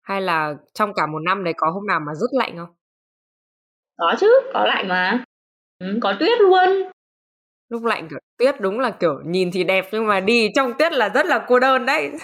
[0.04, 2.70] Hay là trong cả một năm đấy có hôm nào mà rất lạnh không?
[3.98, 5.24] Có chứ có lạnh mà.
[5.80, 6.91] Ừ, có tuyết luôn
[7.72, 10.94] lúc lạnh kiểu tuyết đúng là kiểu nhìn thì đẹp nhưng mà đi trong tuyết
[10.94, 12.12] là rất là cô đơn đấy.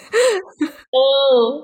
[0.91, 0.99] Ừ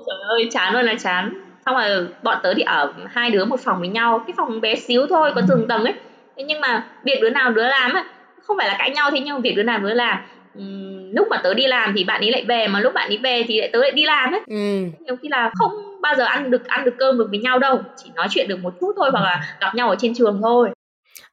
[0.06, 1.40] trời ơi chán luôn là chán.
[1.66, 4.74] Xong rồi bọn tớ thì ở hai đứa một phòng với nhau cái phòng bé
[4.74, 5.94] xíu thôi có giường tầng ấy.
[6.36, 8.04] Nhưng mà việc đứa nào đứa làm á
[8.42, 10.18] không phải là cãi nhau thế nhưng việc đứa nào đứa làm.
[10.58, 13.18] Uhm, lúc mà tớ đi làm thì bạn ấy lại về mà lúc bạn ấy
[13.18, 14.40] về thì lại tớ lại đi làm ấy.
[14.46, 14.56] Ừ.
[15.00, 17.80] nhiều khi là không bao giờ ăn được ăn được cơm được với nhau đâu
[17.96, 20.70] chỉ nói chuyện được một chút thôi hoặc là gặp nhau ở trên trường thôi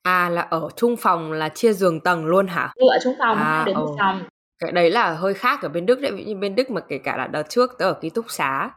[0.02, 2.74] À là ở chung phòng là chia giường tầng luôn hả?
[2.76, 4.24] Ừ ở chung phòng, à, đứng một phòng.
[4.60, 7.18] Cái đấy là hơi khác ở bên Đức đấy, như bên Đức mà kể cả
[7.18, 8.70] là đợt trước tớ ở ký túc xá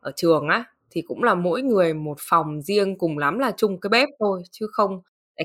[0.00, 3.80] ở trường á thì cũng là mỗi người một phòng riêng cùng lắm là chung
[3.80, 5.00] cái bếp thôi chứ không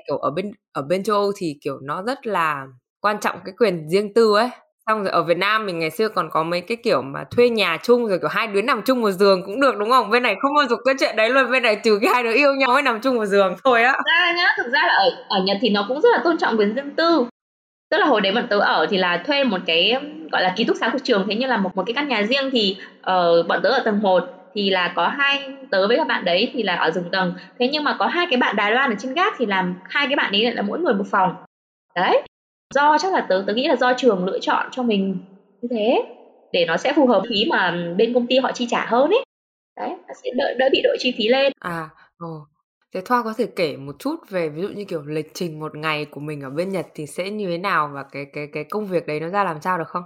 [0.08, 2.68] kiểu ở bên ở bên châu Âu thì kiểu nó rất là
[3.00, 4.50] quan trọng cái quyền riêng tư ấy
[4.92, 7.50] xong rồi ở Việt Nam mình ngày xưa còn có mấy cái kiểu mà thuê
[7.50, 10.10] nhà chung rồi kiểu hai đứa nằm chung một giường cũng được đúng không?
[10.10, 12.34] Bên này không bao giờ cái chuyện đấy luôn bên này trừ cái hai đứa
[12.34, 13.92] yêu nhau mới nằm chung một giường thôi á.
[13.92, 16.38] Thực ra nhá thực ra là ở ở Nhật thì nó cũng rất là tôn
[16.38, 17.26] trọng quyền riêng tư.
[17.92, 19.96] Tức là hồi đấy bọn tớ ở thì là thuê một cái
[20.32, 22.24] gọi là ký túc xá của trường thế như là một một cái căn nhà
[22.24, 26.08] riêng thì uh, bọn tớ ở tầng 1 thì là có hai tớ với các
[26.08, 27.34] bạn đấy thì là ở rừng tầng.
[27.60, 30.08] Thế nhưng mà có hai cái bạn Đài Loan ở trên gác thì làm hai
[30.08, 31.36] cái bạn ấy lại là mỗi người một phòng.
[31.96, 32.22] Đấy
[32.72, 35.18] do chắc là tớ tớ nghĩ là do trường lựa chọn cho mình
[35.62, 36.04] như thế
[36.52, 39.24] để nó sẽ phù hợp phí mà bên công ty họ chi trả hơn ấy
[39.80, 39.90] đấy
[40.24, 41.52] sẽ đỡ đỡ bị đội chi phí lên.
[41.60, 42.48] À ồ.
[42.94, 45.76] Thế thoa có thể kể một chút về ví dụ như kiểu lịch trình một
[45.76, 48.64] ngày của mình ở bên nhật thì sẽ như thế nào và cái cái cái
[48.64, 50.04] công việc đấy nó ra làm sao được không?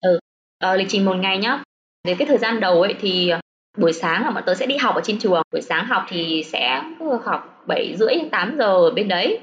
[0.00, 0.18] Ừ
[0.58, 1.62] ờ, lịch trình một ngày nhá.
[2.04, 3.40] Về cái thời gian đầu ấy thì ờ,
[3.78, 5.42] buổi sáng là bọn tớ sẽ đi học ở trên trường.
[5.52, 6.82] Buổi sáng học thì sẽ
[7.24, 9.40] học 7 rưỡi đến 8 giờ ở bên đấy.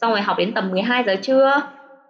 [0.00, 1.62] Xong rồi học đến tầm 12 giờ trưa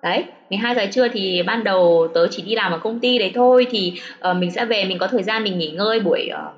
[0.04, 3.30] đấy 12 giờ trưa thì ban đầu tớ chỉ đi làm ở công ty đấy
[3.34, 3.92] thôi thì
[4.30, 6.54] uh, mình sẽ về mình có thời gian mình nghỉ ngơi buổi uh,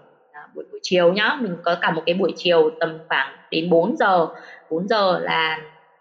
[0.55, 1.37] buổi buổi chiều nhá.
[1.41, 4.27] Mình có cả một cái buổi chiều tầm khoảng đến 4 giờ
[4.71, 5.59] 4 giờ là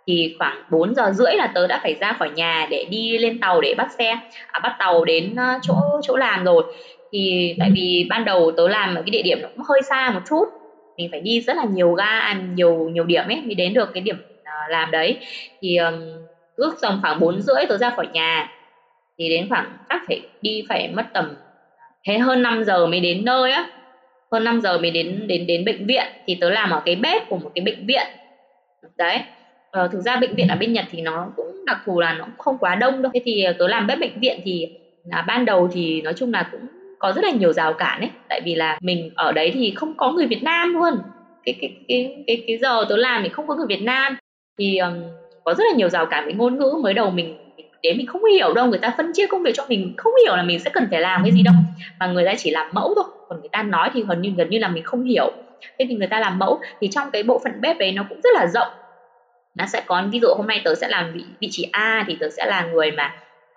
[0.08, 3.40] thì khoảng 4 giờ rưỡi là tớ đã phải ra khỏi nhà để đi lên
[3.40, 6.64] tàu để bắt xe à, bắt tàu đến ờ, chỗ chỗ làm rồi.
[7.12, 10.12] Thì tại vì ban đầu tớ làm ở cái địa điểm nó cũng hơi xa
[10.12, 10.46] một chút
[10.98, 14.02] mình phải đi rất là nhiều ga nhiều nhiều điểm ấy mới đến được cái
[14.02, 14.16] điểm
[14.70, 15.18] làm đấy.
[15.62, 16.25] Thì um,
[16.56, 18.52] ước tầm khoảng bốn rưỡi tôi ra khỏi nhà
[19.20, 21.36] thì đến khoảng chắc phải đi phải mất tầm
[22.08, 23.70] thế hơn 5 giờ mới đến nơi á.
[24.32, 27.30] Hơn 5 giờ mới đến đến đến bệnh viện thì tớ làm ở cái bếp
[27.30, 28.08] của một cái bệnh viện.
[28.98, 29.20] Đấy
[29.72, 32.26] ờ, thực ra bệnh viện ở bên Nhật thì nó cũng đặc thù là nó
[32.26, 33.12] cũng không quá đông đâu.
[33.14, 34.68] Thế thì ờ, tớ làm bếp bệnh viện thì
[35.06, 36.62] là ban đầu thì nói chung là cũng
[37.00, 38.10] có rất là nhiều rào cản ấy.
[38.30, 40.94] Tại vì là mình ở đấy thì không có người Việt Nam luôn.
[41.44, 44.18] Cái cái cái cái cái giờ tớ làm thì không có người Việt Nam.
[44.60, 45.04] Thì um,
[45.46, 46.78] có rất là nhiều rào cản với ngôn ngữ.
[46.84, 47.38] Mới đầu mình
[47.84, 50.36] đến mình không hiểu đâu người ta phân chia công việc cho mình không hiểu
[50.36, 51.54] là mình sẽ cần phải làm cái gì đâu.
[52.00, 54.50] Mà người ta chỉ làm mẫu thôi còn người ta nói thì gần như gần
[54.50, 55.34] như là mình không hiểu.
[55.80, 58.22] Thế thì người ta làm mẫu thì trong cái bộ phận bếp đấy nó cũng
[58.24, 58.68] rất là rộng.
[59.56, 62.18] Nó sẽ có ví dụ hôm nay tớ sẽ làm vị vị trí A thì
[62.20, 63.12] tớ sẽ là người mà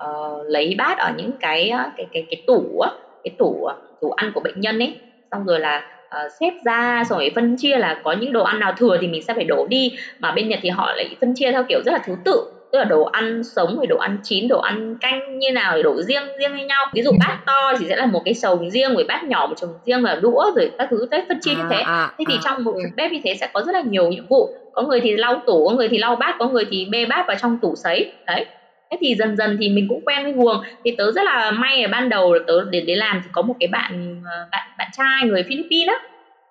[0.05, 2.83] uh, lấy bát ở những cái ờ, cái cái cái tủ
[3.25, 4.97] cái tủ ờ, tủ ăn của bệnh nhân ấy.
[5.31, 8.73] Xong rồi là uh, xếp ra rồi phân chia là có những đồ ăn nào
[8.77, 9.93] thừa thì mình sẽ phải đổ đi.
[10.19, 12.79] Mà bên Nhật thì họ lại phân chia theo kiểu rất là thứ tự tức
[12.79, 16.03] là đồ ăn sống rồi đồ ăn chín đồ ăn canh như nào thì đổ
[16.03, 16.87] riêng riêng với nhau.
[16.93, 19.55] Ví dụ bát to thì sẽ là một cái sầu riêng rồi bát nhỏ một
[19.57, 21.81] chồng riêng và đũa rồi các thứ tới phân chia như thế.
[21.81, 22.93] à, à, thế thì à, trong một okay.
[22.97, 24.49] bếp như thế sẽ có rất là nhiều nhiệm vụ.
[24.73, 27.25] Có người thì lau tủ có người thì lau bát có người thì bê bát
[27.27, 28.47] vào trong tủ sấy đấy
[28.91, 31.83] thế thì dần dần thì mình cũng quen với guồng thì tớ rất là may
[31.83, 34.89] ở ban đầu tớ đến đến làm thì có một cái bạn ờ, bạn bạn
[34.93, 35.95] trai người Philippines á.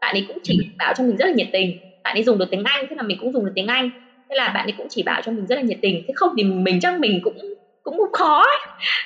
[0.02, 1.74] Bạn ấy cũng chỉ bảo cho mình rất là nhiệt tình.
[2.04, 3.90] Bạn ấy dùng được tiếng Anh thế là mình cũng dùng được tiếng Anh.
[4.30, 6.02] Thế là bạn ấy cũng chỉ bảo cho mình rất là nhiệt tình.
[6.08, 7.36] Thế không thì mình chắc mình cũng
[7.84, 8.58] cũng khó ấy.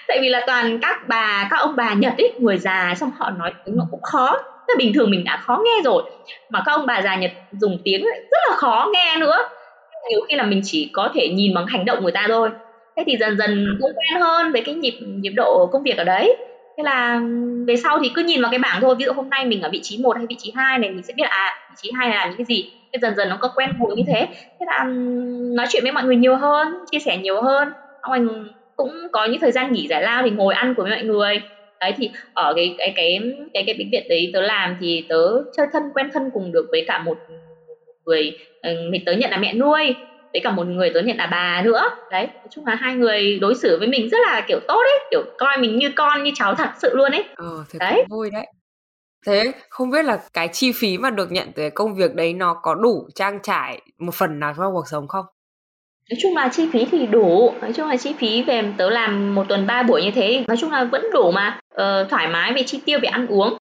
[0.07, 3.29] tại vì là toàn các bà các ông bà Nhật ấy người già xong họ
[3.31, 4.37] nói tiếng nó cũng khó.
[4.67, 6.03] Thế bình thường mình đã khó nghe rồi.
[6.49, 9.37] Mà các ông bà già Nhật dùng tiếng rất là khó nghe nữa.
[10.09, 12.49] Nhiều khi là mình chỉ có thể nhìn bằng hành động người ta thôi
[12.97, 16.03] thế thì dần dần cũng quen hơn với cái nhịp nhịp độ công việc ở
[16.03, 16.35] đấy.
[16.77, 17.21] Thế là
[17.67, 18.95] về sau thì cứ nhìn vào cái bảng thôi.
[18.99, 21.03] Ví dụ hôm nay mình ở vị trí 1 hay vị trí 2 này, mình
[21.03, 22.63] sẽ biết à vị trí 2 là những cái gì.
[22.93, 24.25] Thế dần dần nó có quen thuộc như thế.
[24.59, 24.85] Thế là
[25.55, 27.67] nói chuyện với mọi người nhiều hơn, chia sẻ nhiều hơn.
[28.03, 28.27] Xong anh
[28.75, 31.39] cũng có những thời gian nghỉ giải lao thì ngồi ăn của mọi người.
[31.79, 33.19] Đấy, thì ở cái cái cái
[33.53, 35.15] cái cái bệnh viện đấy tớ làm thì tớ
[35.57, 37.17] chơi thân, quen thân cùng được với cả một
[38.05, 38.31] người
[38.63, 39.95] mình tớ nhận là mẹ nuôi
[40.33, 41.83] với cả một người tớ nhận là bà nữa.
[42.11, 45.07] Đấy nói chung là hai người đối xử với mình rất là kiểu tốt đấy
[45.11, 47.23] kiểu coi mình như con như cháu thật sự luôn ấy.
[47.35, 48.05] Ờ thế đấy.
[48.09, 48.47] vui đấy.
[49.25, 52.53] Thế không biết là cái chi phí mà được nhận từ công việc đấy nó
[52.53, 55.25] có đủ trang trải một phần nào cho cuộc sống không?
[56.09, 57.53] Nói chung là chi phí thì đủ.
[57.61, 60.57] Nói chung là chi phí về tớ làm một tuần ba buổi như thế nói
[60.57, 61.59] chung là vẫn đủ mà.
[61.73, 63.57] Ờ, thoải mái về chi tiêu về ăn uống.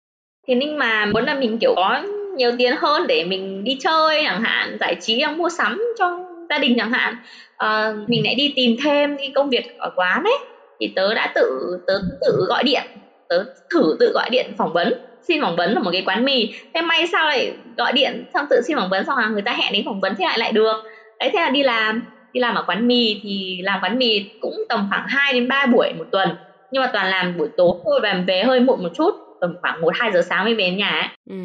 [0.48, 2.02] Thế nhưng mà muốn là mình kiểu có
[2.37, 6.18] nhiều tiền hơn để mình đi chơi chẳng hạn giải trí mua sắm cho
[6.51, 7.17] gia đình chẳng hạn
[7.57, 10.39] à, mình lại đi tìm thêm cái công việc ở quán ấy
[10.81, 12.83] thì tớ đã tự tớ tự gọi điện
[13.29, 16.55] tớ thử tự gọi điện phỏng vấn xin phỏng vấn ở một cái quán mì
[16.75, 19.53] thế may sao lại gọi điện xong tự xin phỏng vấn xong là người ta
[19.53, 20.77] hẹn đến phỏng vấn thế lại lại được
[21.19, 24.57] đấy thế là đi làm đi làm ở quán mì thì làm quán mì cũng
[24.69, 26.29] tầm khoảng 2 đến 3 buổi một tuần
[26.71, 29.81] nhưng mà toàn làm buổi tối thôi và về hơi muộn một chút tầm khoảng
[29.81, 31.09] một hai giờ sáng mới về đến nhà ấy.
[31.31, 31.37] Ừ.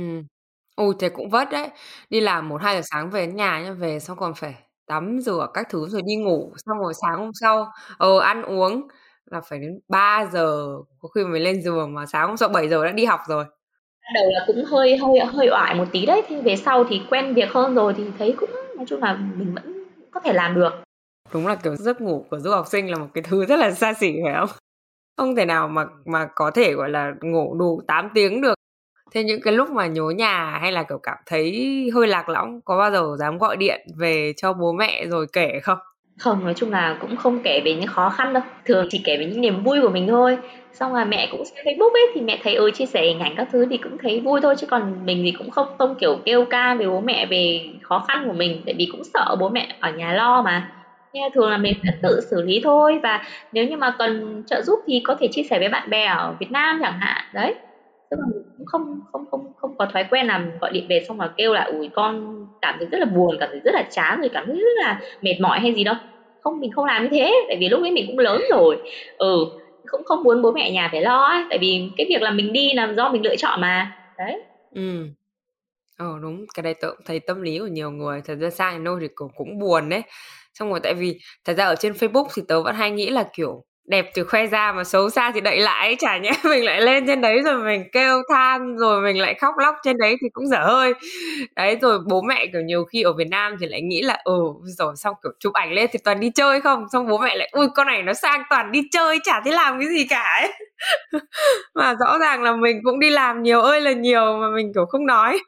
[0.76, 1.68] Ôi thế cũng vất đấy.
[2.10, 4.54] Đi làm một hai giờ sáng về đến nhà nhá, về xong còn phải
[4.88, 7.68] tắm rửa các thứ rồi đi ngủ, xong rồi sáng hôm sau
[7.98, 8.88] ờ ăn uống
[9.32, 10.68] là phải đến 3 giờ
[11.00, 13.46] có khi mới lên giường mà sáng hôm sau 7 giờ đã đi học rồi.
[14.16, 17.34] Đầu là cũng hơi hơi hơi oải một tí đấy, thì về sau thì quen
[17.34, 20.74] việc hơn rồi thì thấy cũng nói chung là mình vẫn có thể làm được.
[21.34, 23.72] Đúng là kiểu giấc ngủ của du học sinh là một cái thứ rất là
[23.72, 24.50] xa xỉ phải không?
[25.18, 28.54] Không thể nào mà mà có thể gọi là ngủ đủ 8 tiếng được
[29.14, 32.62] thế những cái lúc mà nhớ nhà hay là, kiểu, cảm thấy hơi lạc lõng,
[32.62, 35.78] có bao giờ dám gọi điện về cho bố mẹ rồi kể không?
[36.20, 38.44] Không, nói chung là cũng không kể về những khó khăn đâu.
[38.66, 40.38] Thường chỉ kể về những niềm vui của mình thôi.
[40.74, 43.34] Xong là mẹ cũng xem facebook ấy, thì mẹ thấy ơi chia sẻ hình ảnh
[43.38, 46.18] các thứ thì cũng thấy vui thôi, chứ còn mình thì cũng không không, kiểu,
[46.26, 49.50] kêu ca về bố mẹ về khó khăn của mình, tại vì cũng sợ bố
[49.50, 50.72] mẹ ở nhà lo mà.
[51.14, 54.62] Nên thường là mình sẽ tự xử lý thôi, và nếu như mà cần trợ
[54.62, 57.56] giúp thì có thể chia sẻ với bạn bè ở Việt Nam chẳng hạn, đấy
[58.14, 61.06] tức là mình cũng không không không không có thói quen làm gọi điện về
[61.08, 63.88] xong mà kêu là ủi con cảm thấy rất là buồn cảm thấy rất là
[63.92, 65.96] chán rồi cảm thấy rất là mệt mỏi hay gì đâu.
[66.42, 68.78] Không mình không làm như thế tại vì lúc ấy mình cũng lớn rồi.
[69.18, 69.46] Ừ
[69.92, 72.54] cũng không muốn bố mẹ nhà phải lo ấy tại vì cái việc là mình
[72.54, 73.98] đi là do mình lựa chọn mà.
[74.18, 74.42] Đấy.
[74.76, 75.08] Ừ.
[75.98, 78.80] Ờ đúng, cái này tớ cũng thấy tâm lý của nhiều người Thật ra sai
[78.80, 80.02] nôi thì cũng, cũng buồn đấy.
[80.54, 83.30] Xong rồi tại vì thật ra ở trên Facebook thì tớ vẫn hay nghĩ là
[83.34, 86.82] kiểu đẹp thì khoe ra mà xấu xa thì đậy lại chả nhẽ mình lại
[86.82, 90.28] lên trên đấy rồi mình kêu than rồi mình lại khóc lóc trên đấy thì
[90.34, 90.94] cũng dở hơi.
[91.56, 94.34] Đấy, rồi bố mẹ, kiểu, nhiều khi ở Việt Nam thì lại nghĩ là ừ
[94.66, 96.86] rồi xong, kiểu, chụp ảnh lên thì toàn đi chơi không?
[96.94, 99.80] Xong bố mẹ lại, ui, con này nó sang toàn đi chơi, chả thấy làm
[99.80, 100.52] cái gì cả ấy.
[101.76, 104.86] Mà rõ ràng là mình cũng đi làm nhiều ơi là nhiều mà mình, kiểu,
[104.86, 105.40] không nói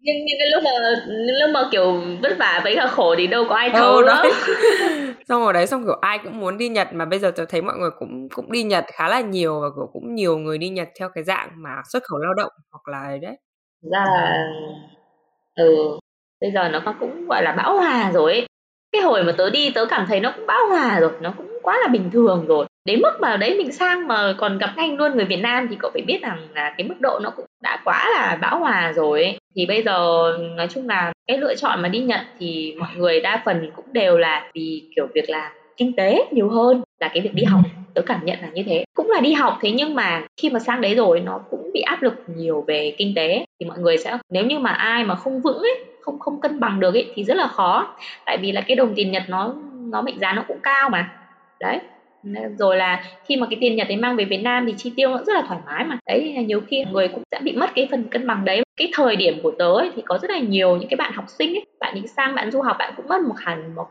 [0.00, 0.70] nhưng những cái lúc mà
[1.06, 4.06] những lúc mà kiểu vất vả với cả khổ thì đâu có ai thấu ừ,
[4.06, 4.22] đó
[5.28, 7.62] xong rồi đấy xong kiểu ai cũng muốn đi Nhật mà bây giờ tôi thấy
[7.62, 10.68] mọi người cũng cũng đi Nhật khá là nhiều và kiểu cũng nhiều người đi
[10.68, 13.36] Nhật theo cái dạng mà xuất khẩu lao động hoặc là đấy.
[13.92, 14.46] Ra là
[15.54, 15.98] ừ
[16.40, 18.46] bây giờ nó cũng gọi là bão hòa rồi ấy.
[18.92, 21.58] cái hồi mà tớ đi tớ cảm thấy nó cũng bão hòa rồi nó cũng
[21.62, 22.66] quá là bình thường rồi.
[22.84, 25.76] Đến mức mà đấy mình sang mà còn gặp nhanh luôn người Việt Nam thì
[25.80, 28.92] cậu phải biết rằng là cái mức độ nó cũng đã quá là bão hòa
[28.92, 29.38] rồi ấy.
[29.54, 33.20] thì bây giờ nói chung là cái lựa chọn mà đi Nhật thì mọi người
[33.20, 37.22] đa phần cũng đều là vì kiểu việc làm kinh tế nhiều hơn là cái
[37.22, 37.60] việc đi học.
[37.94, 38.84] Tớ cảm nhận là như thế.
[38.94, 41.80] Cũng là đi học thế nhưng mà khi mà sang đấy rồi nó cũng bị
[41.80, 43.44] áp lực nhiều về kinh tế.
[43.60, 46.60] Thì mọi người sẽ nếu như mà ai mà không vững ấy không không cân
[46.60, 47.96] bằng được ấy thì rất là khó.
[48.26, 51.10] Tại vì là cái đồng tiền nhật nó nó mệnh giá nó cũng cao mà.
[51.60, 51.78] Đấy
[52.58, 55.10] rồi là khi mà cái tiền Nhật ấy mang về Việt Nam thì chi tiêu
[55.10, 55.98] nó rất là thoải mái mà.
[56.06, 58.62] Đấy nhiều khi người cũng sẽ bị mất cái phần cân bằng đấy.
[58.76, 61.24] Cái thời điểm của tớ ấy, thì có rất là nhiều những cái bạn học
[61.28, 63.86] sinh ấy bạn đi sang bạn du học bạn cũng mất một hẳn một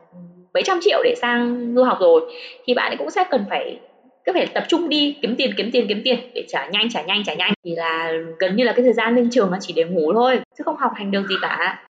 [0.53, 2.33] mấy trăm triệu để sang du học rồi.
[2.65, 3.79] Thì bạn ấy cũng sẽ cần phải
[4.25, 7.01] cứ phải tập trung đi kiếm tiền kiếm tiền kiếm tiền để trả nhanh trả
[7.01, 7.53] nhanh trả nhanh.
[7.65, 10.39] Thì là gần như là cái thời gian lên trường nó chỉ để ngủ thôi
[10.57, 11.83] chứ không học hành được gì cả.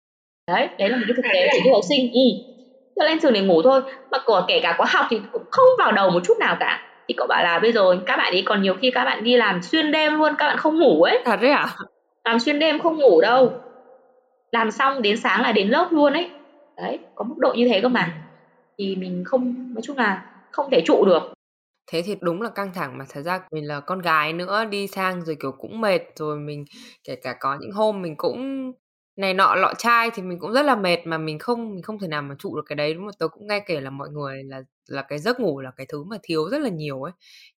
[0.47, 2.11] Đấy đấy là một cái thực tế của du học sinh.
[2.13, 2.54] Ừ
[2.95, 3.81] cho lên trường để ngủ thôi.
[4.11, 6.81] Mà của kể cả có học thì cũng không vào đầu một chút nào cả.
[7.07, 9.35] Thì cậu bảo là bây giờ các bạn ấy còn nhiều khi các bạn đi
[9.35, 11.21] làm xuyên đêm luôn các bạn không ngủ ấy.
[11.25, 11.75] Thật đấy à
[12.23, 13.53] làm xuyên đêm không ngủ đâu.
[14.51, 16.29] Làm xong đến sáng là đến lớp luôn ấy.
[16.77, 18.13] Đấy có mức độ như thế cơ mà.
[18.77, 21.33] Thì mình không nói chung là không thể trụ được.
[21.91, 23.05] Thế thì đúng là căng thẳng mà.
[23.09, 26.65] Thật ra mình là con gái nữa đi sang rồi kiểu cũng mệt rồi mình
[27.07, 28.71] kể cả có những hôm mình cũng
[29.17, 31.99] này nọ, lọ chai thì mình cũng rất là mệt mà mình không mình không
[31.99, 33.13] thể nào mà trụ được cái đấy đúng không?
[33.19, 36.03] Tớ cũng nghe kể là mọi người là là cái giấc ngủ là cái thứ
[36.03, 37.13] mà thiếu rất là nhiều ấy.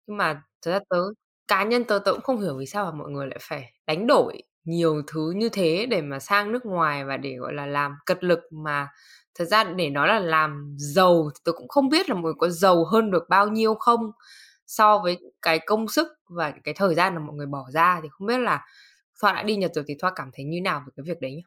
[0.07, 0.97] Nhưng mà thật ra tớ,
[1.47, 4.07] cá nhân tớ tớ cũng không hiểu vì sao mà mọi người lại phải đánh
[4.07, 7.91] đổi nhiều thứ như thế để mà sang nước ngoài và để, gọi là, làm
[8.05, 8.87] cật lực mà
[9.39, 12.33] thật ra để nói là làm giàu thì tôi cũng không biết là mọi người
[12.39, 14.11] có giàu hơn được bao nhiêu không
[14.67, 18.09] so với cái công sức và cái thời gian mà mọi người bỏ ra thì
[18.11, 18.65] không biết là
[19.21, 21.31] Thoa đã đi Nhật rồi thì Thoa cảm thấy như nào về cái việc đấy
[21.31, 21.41] nhỉ?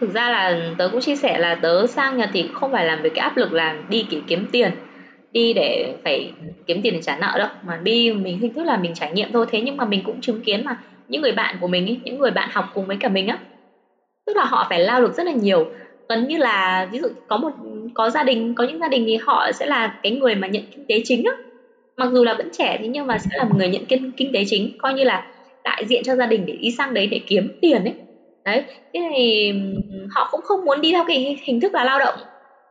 [0.00, 3.02] Thực ra là tớ cũng chia sẻ là tớ sang Nhật thì không phải làm
[3.02, 4.70] về cái áp lực là đi để kiếm tiền
[5.32, 6.32] đi để phải
[6.66, 7.48] kiếm tiền để trả nợ đâu.
[7.66, 9.46] Mà đi mình hình thức là mình trải nghiệm thôi.
[9.50, 12.18] Thế nhưng mà mình cũng chứng kiến mà những người bạn của mình ý, những
[12.18, 13.38] người bạn học cùng với cả mình á
[14.26, 15.66] tức là họ phải lao lực rất là nhiều.
[16.08, 17.50] Gần như là ví dụ có một
[17.94, 20.62] có gia đình có những gia đình thì họ sẽ là cái người mà nhận
[20.70, 21.32] kinh tế chính á.
[21.96, 24.32] Mặc dù là vẫn trẻ thế nhưng mà sẽ là một người nhận kinh kinh
[24.32, 24.78] tế chính.
[24.78, 25.26] Coi như là
[25.64, 27.94] đại diện cho gia đình để đi sang đấy để kiếm tiền ấy.
[28.44, 28.62] Đấy
[28.94, 29.52] thế thì
[30.10, 32.14] họ cũng không muốn đi theo cái hình thức là lao động.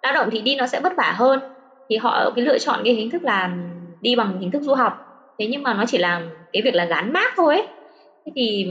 [0.03, 1.39] Lao động thì đi nó sẽ vất vả hơn.
[1.89, 3.49] Thì họ cái lựa chọn cái hình thức là
[4.01, 4.93] đi bằng hình thức du học.
[5.39, 6.21] Thế nhưng mà nó chỉ là
[6.53, 7.67] cái việc là gắn mát thôi ấy.
[8.25, 8.65] Thế thì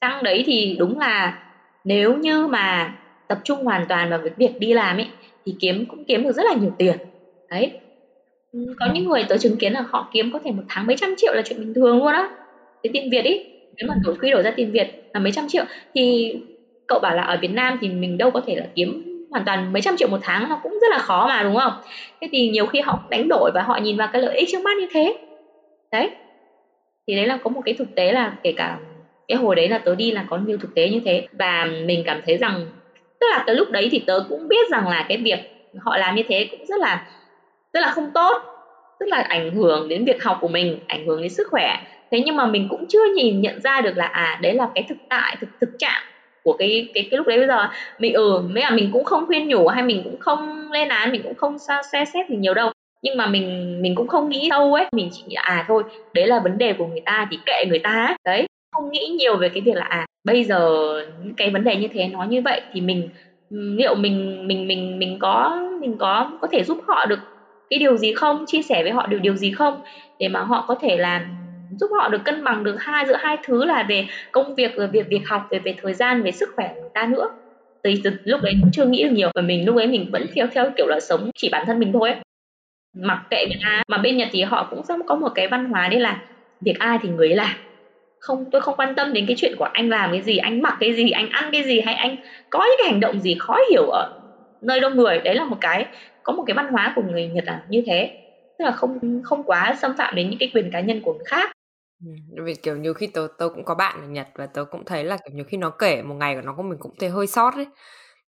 [0.00, 1.34] sang đấy thì đúng là
[1.84, 2.92] nếu như mà
[3.28, 5.08] tập trung hoàn toàn vào cái việc đi làm ấy
[5.46, 6.98] thì kiếm cũng kiếm được rất là nhiều tiền.
[7.50, 7.70] Đấy.
[8.52, 11.14] Có những người tớ chứng kiến là họ kiếm có thể một tháng mấy trăm
[11.16, 12.28] triệu là chuyện bình thường luôn á
[12.82, 13.38] cái tiền việt ý,
[13.78, 15.64] nếu mà đổi quy đổi ra tiền việt là mấy trăm triệu.
[15.94, 16.32] Thì
[16.86, 19.72] cậu bảo là ở việt nam thì mình đâu có thể là kiếm hoàn toàn
[19.72, 21.72] mấy trăm triệu một tháng nó cũng rất là khó mà đúng không?
[22.20, 24.62] Thế thì nhiều khi họ đánh đổi và họ nhìn vào cái lợi ích trước
[24.62, 25.14] mắt như thế.
[25.92, 26.10] Đấy.
[27.08, 28.78] Thì đấy là có một cái thực tế là kể cả
[29.28, 31.24] cái hồi đấy là tớ đi là có nhiều thực tế như thế.
[31.32, 32.66] Và mình cảm thấy rằng
[33.20, 35.38] tức là tới lúc đấy thì tớ cũng biết rằng là cái việc
[35.80, 37.06] họ làm như thế cũng rất là
[37.72, 38.42] rất là không tốt.
[39.00, 41.76] Tức là ảnh hưởng đến việc học của mình ảnh hưởng đến sức khỏe
[42.12, 44.84] thế nhưng mà mình cũng chưa nhìn nhận ra được là à đấy là cái
[44.88, 46.02] thực tại, thực thực trạng
[46.42, 47.68] của cái cái cái lúc đấy bây giờ.
[47.98, 51.12] Mình ừ mấy là mình cũng không khuyên nhủ hay mình cũng không lên án,
[51.12, 52.70] mình cũng không sao xe xét gì nhiều đâu.
[53.02, 54.86] Nhưng mà mình mình cũng không nghĩ sâu ấy.
[54.92, 55.82] Mình chỉ nghĩ à thôi,
[56.14, 58.16] đấy là vấn đề của người ta thì kệ người ta ấy.
[58.24, 60.92] đấy, không nghĩ nhiều về cái việc là à bây giờ
[61.36, 63.08] cái vấn đề như thế nói như vậy thì mình
[63.50, 67.18] liệu mình mình mình mình có mình có có thể giúp họ được
[67.70, 68.44] cái điều gì không?
[68.46, 69.80] Chia sẻ với họ điều điều gì không?
[70.18, 71.41] Để mà họ có thể làm
[71.80, 74.86] giúp họ được cân bằng được hai, giữa hai thứ là về công việc rồi
[74.88, 77.30] việc việc học, về về thời gian, về sức khỏe của người ta nữa.
[77.84, 80.26] Thì từ lúc đấy cũng chưa nghĩ được nhiều và mình lúc ấy mình vẫn
[80.34, 82.18] theo theo kiểu là sống chỉ bản thân mình thôi ấy.
[82.96, 85.88] mặc kệ người ta, mà bên nhật thì họ cũng có một cái văn hóa
[85.88, 86.22] đấy là
[86.60, 87.56] việc ai thì người ấy làm.
[88.20, 90.76] Không, tôi không quan tâm đến cái chuyện của anh làm cái gì, anh mặc
[90.80, 92.16] cái gì, anh ăn cái gì hay anh
[92.50, 94.20] có những cái hành động gì khó hiểu ở
[94.60, 95.18] nơi đông người.
[95.18, 95.86] Đấy là một cái,
[96.22, 98.10] có một cái văn hóa của người nhật là như thế.
[98.58, 101.24] Tức là không không quá xâm phạm đến những cái quyền cá nhân của người
[101.26, 101.52] khác
[102.44, 105.04] vì kiểu nhiều khi tớ tớ cũng có bạn ở Nhật và tớ cũng thấy
[105.04, 107.26] là kiểu nhiều khi nó kể một ngày của nó của mình cũng thấy hơi
[107.26, 107.66] sót đấy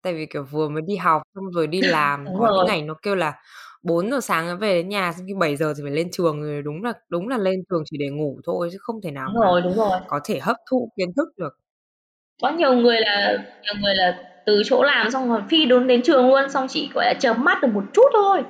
[0.01, 2.93] tại vì kiểu vừa mới đi học xong rồi đi làm có những ngày nó
[3.01, 3.33] kêu là
[3.83, 6.61] 4 giờ sáng về đến nhà xong khi 7 giờ thì phải lên trường rồi
[6.61, 9.41] đúng là đúng là lên trường chỉ để ngủ thôi chứ không thể nào đúng
[9.43, 9.99] rồi đúng rồi.
[10.07, 11.57] có thể hấp thụ kiến thức được.
[12.41, 13.31] Có nhiều người là
[13.61, 16.89] nhiều người là từ chỗ làm xong rồi phi đốn đến trường luôn xong chỉ
[16.93, 18.41] gọi là chợp mắt được một chút thôi.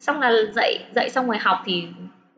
[0.00, 1.84] Xong là dậy dậy xong rồi học thì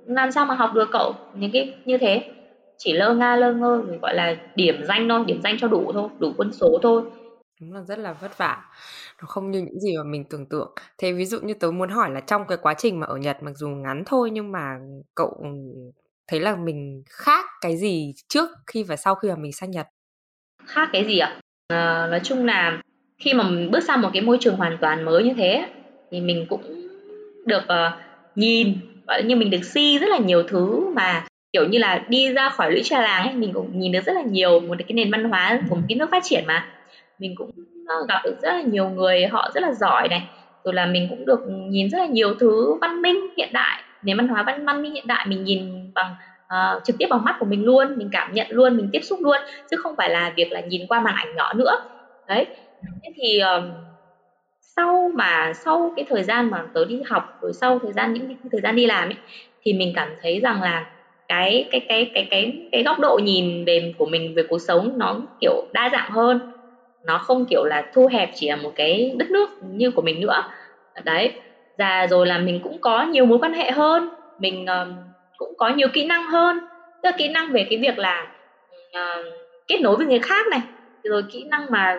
[0.06, 1.14] làm sao mà học được cậu?
[1.34, 2.30] Những cái như thế.
[2.78, 5.92] Chỉ lơ nga lơ ngơ rồi gọi là điểm danh thôi điểm danh cho đủ
[5.92, 7.02] thôi đủ quân số thôi.
[7.60, 8.62] Đúng là rất là vất vả.
[9.22, 10.74] Nó không như những gì mà mình tưởng tượng.
[10.98, 13.42] Thế ví dụ như tớ muốn hỏi là trong cái quá trình mà ở nhật
[13.42, 14.76] mặc dù ngắn thôi nhưng mà
[15.14, 15.44] cậu
[16.28, 19.86] thấy là mình khác cái gì trước khi và sau khi mà mình sang nhật?
[20.66, 21.40] Khác cái gì ạ?
[21.68, 22.82] À, nói chung là
[23.18, 25.68] khi mà mình bước sang một cái môi trường hoàn toàn mới như thế
[26.10, 26.88] thì mình cũng
[27.46, 28.00] được uh,
[28.34, 32.32] nhìn gọi như mình được si rất là nhiều thứ mà kiểu như là đi
[32.32, 34.94] ra khỏi lũy trà làng ấy mình cũng nhìn được rất là nhiều một cái
[34.94, 36.66] nền văn hóa của một cái nước phát triển mà.
[37.18, 37.50] Mình cũng
[37.88, 40.22] ờ, gặp được rất là nhiều người họ rất là giỏi này
[40.64, 44.16] rồi là mình cũng được nhìn rất là nhiều thứ văn minh hiện đại nền
[44.16, 46.14] văn hóa văn văn minh hiện đại mình nhìn bằng
[46.46, 49.18] uh, trực tiếp bằng mắt của mình luôn mình cảm nhận luôn mình tiếp xúc
[49.22, 49.36] luôn
[49.70, 51.82] chứ không phải là việc là nhìn qua màn ảnh nhỏ nữa.
[52.28, 52.46] Đấy.
[53.02, 53.64] Thế thì uh,
[54.76, 58.28] sau mà sau cái thời gian mà tớ đi học rồi sau thời gian những
[58.28, 59.16] cái thời gian đi làm ấy
[59.62, 60.86] thì mình cảm thấy rằng là
[61.28, 64.98] cái cái cái cái cái cái góc độ nhìn về của mình về cuộc sống
[64.98, 66.40] nó kiểu đa dạng hơn.
[67.04, 70.20] Nó không kiểu là thu hẹp chỉ là một cái đất nước như của mình
[70.20, 70.42] nữa.
[71.04, 71.30] Đấy
[71.78, 74.08] già rồi là mình cũng có nhiều mối quan hệ hơn
[74.38, 74.88] mình uh,
[75.36, 76.58] cũng có nhiều kỹ năng hơn.
[77.02, 78.26] Tức là kỹ năng về cái việc là
[78.76, 79.26] uh,
[79.66, 80.60] kết nối với người khác này
[81.04, 81.98] rồi kỹ năng mà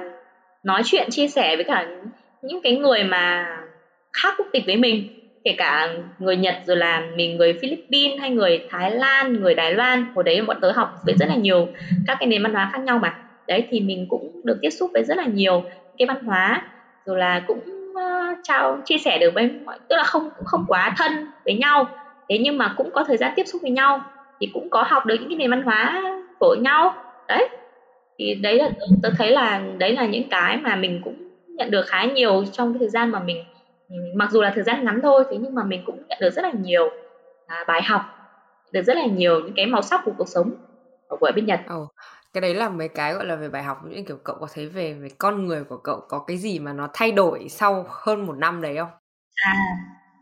[0.64, 1.88] nói chuyện chia sẻ với cả
[2.48, 3.48] những cái người mà
[4.14, 5.08] khác quốc tịch với mình
[5.44, 9.74] kể cả người Nhật rồi là mình người Philippines hay người Thái Lan, người Đài
[9.74, 11.68] Loan hồi đấy bọn tớ học với rất là nhiều
[12.08, 13.18] các cái nền văn hóa khác nhau mà.
[13.48, 15.66] Đấy thì mình cũng được tiếp xúc với rất là nhiều
[15.98, 16.62] cái văn hóa
[17.06, 17.60] rồi là cũng
[17.92, 21.12] uh, trao chia sẻ được với mọi tức là không không quá thân
[21.46, 21.88] với nhau.
[22.30, 24.02] Thế nhưng mà cũng có thời gian tiếp xúc với nhau
[24.42, 26.04] thì cũng có học được những cái nền văn hóa
[26.40, 26.94] của nhau.
[27.28, 27.50] Đấy
[28.20, 28.70] thì đấy là
[29.04, 31.25] tớ thấy là đấy là những cái mà mình cũng
[31.56, 33.44] nhận được khá nhiều trong cái thời gian mà mình
[34.16, 36.42] mặc dù là thời gian ngắn thôi thế nhưng mà mình cũng nhận được rất
[36.42, 36.90] là nhiều
[37.46, 38.02] à, bài học
[38.72, 40.52] được rất là nhiều những cái màu sắc của cuộc sống
[41.08, 41.60] của bên Nhật.
[41.76, 41.90] Oh,
[42.34, 44.66] cái đấy là mấy cái gọi là về bài học những kiểu cậu có thấy
[44.68, 48.26] về về con người của cậu có cái gì mà nó thay đổi sau hơn
[48.26, 48.90] một năm đấy không?
[49.36, 49.54] À,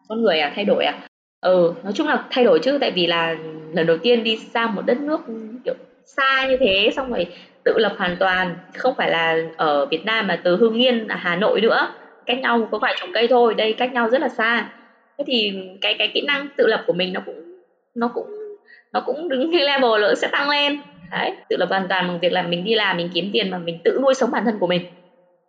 [0.10, 1.08] con người à thay đổi à?
[1.42, 3.36] Ừ, nói chung là thay đổi chứ tại vì là
[3.74, 5.22] lần đầu tiên đi sang một đất nước
[5.66, 5.74] kiểu
[6.06, 7.28] xa như thế xong rồi
[7.66, 11.16] tự lập hoàn toàn, không phải là ở Việt Nam mà từ Hưng Yên là
[11.16, 11.88] Hà Nội nữa.
[12.26, 14.70] Cách nhau có vài chục cây thôi, đây cách nhau rất là xa.
[15.18, 17.60] Thế thì cái cái kỹ năng tự lập của mình nó cũng
[17.96, 18.28] nó cũng
[18.94, 20.80] nó cũng đứng level nữa sẽ tăng lên.
[21.12, 23.58] Đấy, tự lập hoàn toàn bằng việc là mình đi làm, mình kiếm tiền mà
[23.58, 24.82] mình tự nuôi sống bản thân của mình.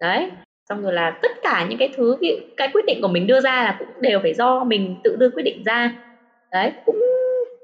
[0.00, 0.30] Đấy,
[0.68, 2.16] xong rồi là tất cả những cái thứ,
[2.56, 5.30] cái quyết định của mình đưa ra là cũng đều phải do mình tự đưa
[5.30, 5.92] quyết định ra.
[6.52, 7.00] Đấy, cũng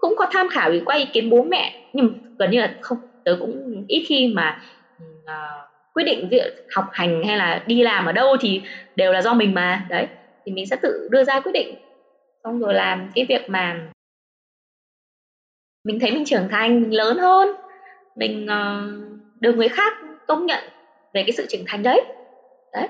[0.00, 3.36] cũng có tham khảo qua ý kiến bố mẹ, nhưng gần như là không tớ
[3.40, 4.62] cũng ít khi mà
[5.24, 8.62] uh, quyết định việc học hành hay là đi làm ở đâu thì
[8.96, 9.86] đều là do mình mà.
[9.90, 10.06] Đấy
[10.44, 11.74] thì mình sẽ tự đưa ra quyết định.
[12.44, 13.80] Xong rồi làm cái việc mà
[15.84, 17.48] mình thấy mình trưởng thành mình lớn hơn
[18.16, 19.92] mình uh, được người khác
[20.26, 20.64] công nhận
[21.14, 22.04] về cái sự trưởng thành đấy.
[22.72, 22.88] Đấy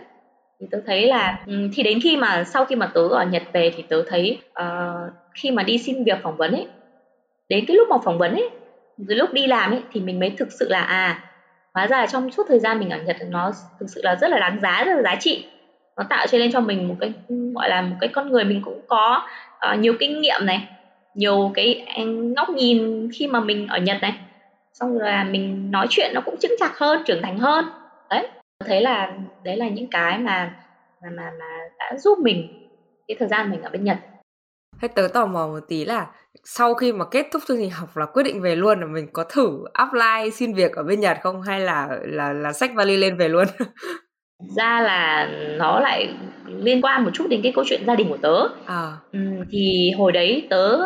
[0.60, 3.42] thì tớ thấy là ừ, thì đến khi mà sau khi mà tớ ở Nhật
[3.52, 6.66] về thì tớ thấy uh, khi mà đi xin việc phỏng vấn ấy
[7.48, 8.50] đến cái lúc mà phỏng vấn ấy
[9.08, 11.20] từ lúc đi làm ấy thì mình mới thực sự là à
[11.74, 14.30] hóa ra là trong suốt thời gian mình ở Nhật nó thực sự là rất
[14.30, 15.46] là đáng giá rất là giá trị.
[15.96, 17.12] Nó tạo cho lên cho mình một cái
[17.54, 19.28] gọi là một cái con người mình cũng có
[19.72, 20.68] uh, nhiều kinh nghiệm này
[21.14, 21.86] nhiều cái
[22.36, 24.14] ngóc nhìn khi mà mình ở Nhật này.
[24.72, 27.64] Xong rồi là mình nói chuyện nó cũng chững chạc hơn trưởng thành hơn.
[28.10, 28.28] Đấy
[28.66, 29.12] thấy là
[29.44, 30.54] đấy là những cái mà
[31.02, 32.68] mà mà, mà đã giúp mình
[33.08, 33.96] cái thời gian mình ở bên Nhật.
[34.80, 36.06] Thế tớ tò mò một tí là
[36.44, 39.08] sau khi mà kết thúc chương trình học là quyết định về luôn là mình
[39.12, 42.96] có thử apply xin việc ở bên Nhật không hay là là là sách vali
[42.96, 43.46] lên về luôn?
[44.56, 46.08] ra là nó lại
[46.46, 48.34] liên quan một chút đến cái câu chuyện gia đình của tớ.
[48.64, 48.92] À.
[49.12, 49.18] ừ,
[49.50, 50.78] thì hồi đấy tớ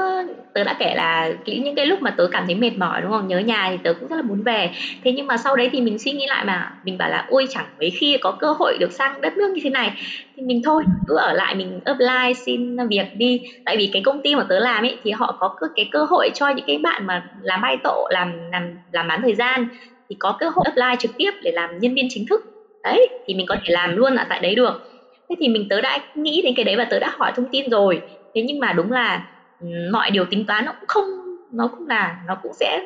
[0.55, 3.29] tớ đã kể là những cái lúc mà tớ cảm thấy mệt mỏi đúng không?
[3.29, 4.71] Nhớ nhà thì tớ cũng rất là muốn về.
[5.05, 7.47] Thế nhưng mà sau đấy thì mình suy nghĩ lại mà mình bảo là ôi
[7.51, 9.93] chẳng mấy khi có cơ hội được sang đất nước như thế này.
[10.37, 13.41] Thì mình thôi cứ ở lại mình apply xin việc đi.
[13.65, 16.31] Tại vì cái công ty mà tớ làm ấy thì họ có cái cơ hội
[16.35, 18.63] cho những cái bạn mà làm bay tổ làm làm
[18.93, 19.69] làm bán thời gian
[20.11, 22.41] thì có cơ hội apply trực tiếp để làm nhân viên chính thức
[22.85, 24.91] đấy thì mình có thể làm luôn ở tại đấy được.
[25.29, 27.71] Thế thì mình tớ đã nghĩ đến cái đấy và tớ đã hỏi thông tin
[27.71, 28.01] rồi.
[28.35, 29.27] Thế nhưng mà đúng là
[29.61, 31.05] ừ, mọi điều tính toán nó cũng không
[31.53, 32.81] nó cũng là nó cũng sẽ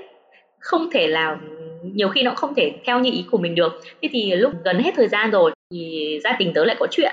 [0.58, 1.36] không thể là
[1.82, 3.80] nhiều khi nó không thể theo như ý của mình được.
[4.02, 7.12] Thế thì lúc gần hết thời gian rồi thì gia đình tớ lại có chuyện.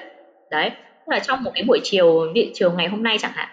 [0.52, 0.70] Đấy
[1.06, 3.48] tức là trong một cái buổi chiều điện chiều ngày hôm nay chẳng hạn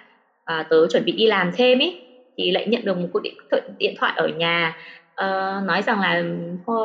[0.44, 2.00] à, tớ chuẩn bị đi làm thêm ấy
[2.36, 3.34] thì lại nhận được một cuộc điện,
[3.78, 4.76] điện thoại ở nhà.
[5.12, 6.22] Uh, nói rằng là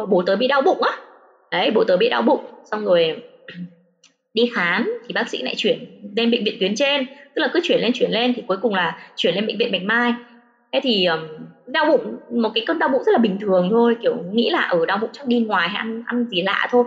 [0.09, 0.91] bố tớ bị đau bụng á
[1.59, 3.15] đấy bố tớ bị đau bụng xong rồi
[4.33, 7.05] đi khám thì bác sĩ lại chuyển lên bệnh viện tuyến trên.
[7.35, 9.71] Tức là cứ chuyển lên chuyển lên thì cuối cùng là chuyển lên bệnh viện
[9.71, 10.13] bạch mai.
[10.71, 11.19] Thế thì um,
[11.65, 14.59] đau bụng một cái cơn đau bụng rất là bình thường thôi kiểu nghĩ là
[14.59, 16.83] ở đau bụng chắc đi ngoài hay ăn ăn gì lạ thôi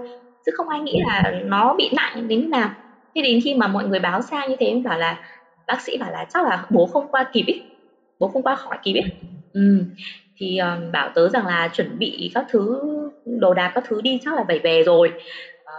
[0.46, 2.70] chứ không ai nghĩ là nó bị nặng đến nào.
[3.14, 5.20] Thế đến khi mà mọi người báo sang như thế bảo là
[5.66, 7.54] bác sĩ bảo là chắc là bố không qua kịp ý
[8.18, 9.00] bố không qua khỏi kịp ý.
[9.52, 9.84] Ừ.
[10.36, 12.80] thì um, bảo tớ rằng là chuẩn bị các thứ
[13.38, 15.10] đồ đạc các thứ đi, chắc là phải về rồi.
[15.64, 15.74] Ờ,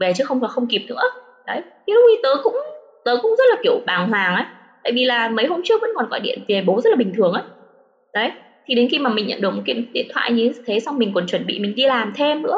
[0.00, 1.02] về chứ không là không kịp nữa.
[1.46, 2.54] Đấy, thì lúc ấy tớ cũng
[3.04, 4.44] tớ cũng rất là, kiểu, bàng hoàng ấy.
[4.82, 7.12] Tại vì là mấy hôm trước vẫn còn gọi điện về bố rất là bình
[7.16, 7.42] thường ấy.
[8.14, 8.30] Đấy,
[8.68, 11.12] thì đến khi mà mình nhận được một cái điện thoại như thế xong mình
[11.14, 12.56] còn chuẩn bị mình đi làm thêm nữa.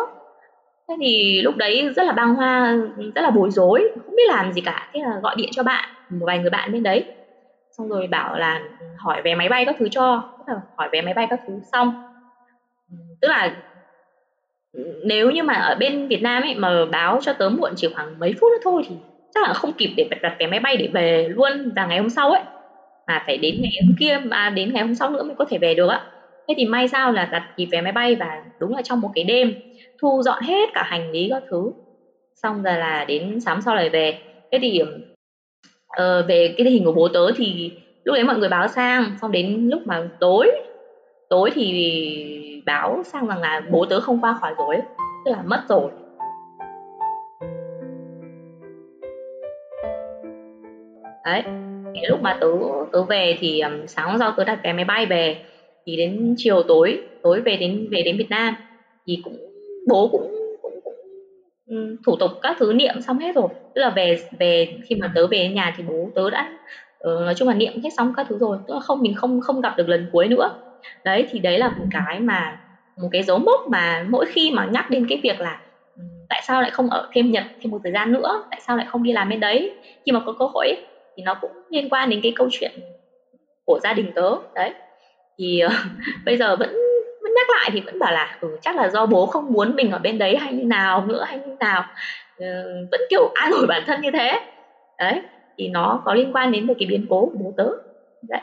[0.88, 2.76] Thế thì lúc đấy rất là băng hoa,
[3.14, 4.88] rất là bối rối, không biết làm gì cả.
[4.94, 7.04] Thế là gọi điện cho bạn, một vài người bạn bên đấy.
[7.70, 10.22] Xong rồi bảo là ừ, hỏi vé máy bay các thứ cho.
[10.38, 11.90] Tức là hỏi vé máy bay các thứ xong.
[12.90, 13.50] Ừ, tức là
[15.04, 18.18] nếu như mà ở bên Việt Nam ấy mà báo cho tớ muộn chỉ khoảng
[18.18, 18.94] mấy phút nữa thôi thì
[19.34, 22.10] chắc là không kịp để đặt vé máy bay để về luôn và ngày hôm
[22.10, 22.42] sau ấy.
[23.06, 25.58] Mà phải đến ngày hôm kia mà đến ngày hôm sau nữa mới có thể
[25.58, 26.04] về được á.
[26.48, 29.10] Thế thì may sao là đặt kịp vé máy bay và đúng là trong một
[29.14, 29.54] cái đêm
[30.00, 31.72] thu dọn hết cả hành lý các thứ.
[32.42, 34.18] Xong rồi là đến sáng sau lại về.
[34.52, 37.72] Thế thì uh, về cái hình của bố tớ thì
[38.04, 40.50] lúc đấy mọi người báo sang xong đến lúc mà tối
[41.32, 44.76] tối thì báo sang rằng là bố tớ không qua khỏi rồi
[45.24, 45.90] tức là mất rồi.
[51.24, 51.42] Đấy
[51.94, 52.46] cái lúc mà tớ
[52.92, 55.36] tớ về thì um, sáng hôm sau tớ đặt vé máy bay về
[55.86, 58.54] thì đến chiều tối tối về đến về đến Việt Nam
[59.06, 59.36] thì cũng
[59.88, 60.30] bố cũng,
[60.62, 60.94] cũng, cũng
[61.66, 63.48] um, thủ tục các thứ niệm xong hết rồi.
[63.74, 66.50] Tức là về về khi mà tớ về đến nhà thì bố tớ đã
[67.08, 68.58] uh, nói chung là niệm hết xong các thứ rồi.
[68.66, 70.50] Tức là không mình không không gặp được lần cuối nữa
[71.04, 72.56] đấy thì đấy là một cái mà
[72.96, 75.60] một cái dấu mốc mà mỗi khi mà nhắc đến cái việc là
[76.28, 78.86] tại sao lại không ở thêm Nhật thêm một thời gian nữa tại sao lại
[78.88, 79.72] không đi làm bên đấy?
[80.06, 80.76] Khi mà có cơ hội ấy,
[81.16, 82.72] thì nó cũng liên quan đến cái câu chuyện
[83.64, 84.74] của gia đình tớ đấy.
[85.38, 85.72] Thì uh,
[86.24, 86.70] bây giờ vẫn
[87.22, 89.90] vẫn nhắc lại thì vẫn bảo là ừ, chắc là do bố không muốn mình
[89.90, 91.82] ở bên đấy hay như nào nữa hay như nào.
[92.44, 94.40] Uh, vẫn kiểu an ủi bản thân như thế.
[94.98, 95.20] Đấy
[95.58, 97.66] thì nó có liên quan đến về cái biến cố của bố tớ.
[98.28, 98.40] Đấy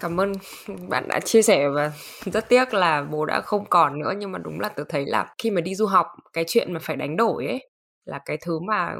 [0.00, 0.32] cảm ơn
[0.88, 1.92] bạn đã chia sẻ và
[2.32, 4.12] rất tiếc là bố đã không còn nữa.
[4.18, 6.80] Nhưng mà đúng là tôi thấy là khi mà đi du học, cái chuyện mà
[6.82, 7.70] phải đánh đổi ấy
[8.04, 8.94] là cái thứ mà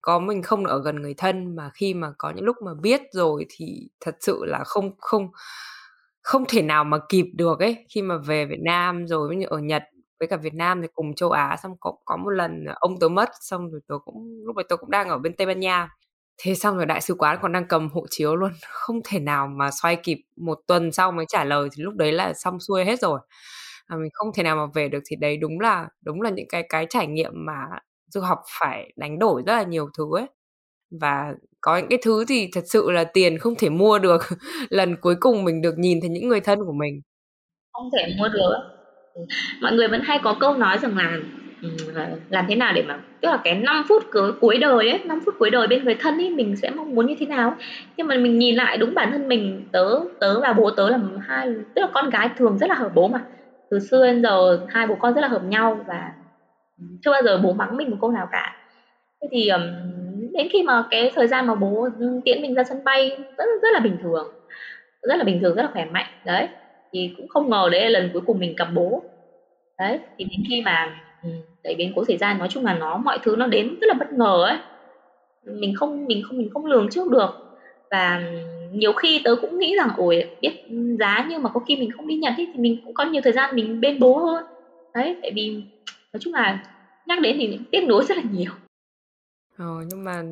[0.00, 1.56] có mình không ở gần người thân.
[1.56, 5.28] Mà khi mà có những lúc mà biết rồi thì thật sự là không không
[6.22, 7.86] không thể nào mà kịp được ấy.
[7.94, 9.82] Khi mà về Việt Nam rồi với ở Nhật
[10.20, 13.08] với cả Việt Nam thì cùng châu Á, xong có có một lần ông tớ
[13.08, 15.88] mất, xong rồi tớ cũng, lúc đấy tớ cũng đang ở bên Tây Ban Nha
[16.38, 18.52] thế xong rồi đại sứ quán còn đang cầm hộ chiếu luôn.
[18.68, 22.12] Không thể nào mà xoay kịp một tuần sau mới trả lời thì lúc đấy
[22.12, 23.20] là xong xuôi hết rồi.
[23.86, 26.46] À, mình không thể nào mà về được thì đấy đúng là đúng là những
[26.48, 27.54] cái cái trải nghiệm mà
[28.08, 30.26] du học phải đánh đổi rất là nhiều thứ ấy.
[31.00, 34.22] Và có những cái thứ thì thật sự là tiền không thể mua được.
[34.70, 37.00] Lần cuối cùng mình được nhìn thấy những người thân của mình.
[37.72, 38.54] Không thể mua được.
[39.62, 41.18] Mọi người vẫn hay có câu nói rằng là
[42.10, 44.02] Ừ, làm thế nào để mà, tức là cái 5 phút
[44.40, 47.06] cuối đời ấy 5 phút cuối đời bên người thân ấy, mình sẽ mong muốn
[47.06, 47.56] như thế nào?
[47.96, 49.84] Nhưng mà mình nhìn lại đúng bản thân mình, tớ
[50.20, 53.08] tớ và bố tớ là hai, tức là con gái thường rất là hợp bố
[53.08, 53.24] mà.
[53.70, 56.12] Từ xưa đến giờ hai bố con rất là hợp nhau và
[57.02, 58.56] chưa bao giờ bố mắng mình một câu nào cả.
[59.22, 59.50] Thế thì
[60.34, 61.88] đến khi mà cái thời gian mà bố
[62.24, 64.28] tiễn mình ra sân bay rất rất là bình thường,
[65.02, 66.48] rất là bình thường, rất là khỏe mạnh, đấy.
[66.92, 69.04] Thì cũng không ngờ đấy là lần cuối cùng mình gặp bố.
[69.78, 70.86] Đấy, thì đến khi mà
[71.66, 73.94] đấy biến cố xảy ra nói chung là nó mọi thứ nó đến rất là
[73.94, 74.58] bất ngờ ấy.
[75.44, 77.30] Mình không mình không mình không lường trước được.
[77.90, 78.22] Và
[78.72, 80.52] nhiều khi tớ cũng nghĩ rằng ôi biết
[80.98, 83.22] giá nhưng mà có khi mình không đi nhật ấy, thì mình cũng có nhiều
[83.24, 84.44] thời gian mình bên bố hơn.
[84.94, 85.62] Đấy tại vì
[86.12, 86.64] nói chung là
[87.06, 88.52] nhắc đến thì tiếc nuối rất là nhiều.
[89.58, 90.22] Ờ nhưng mà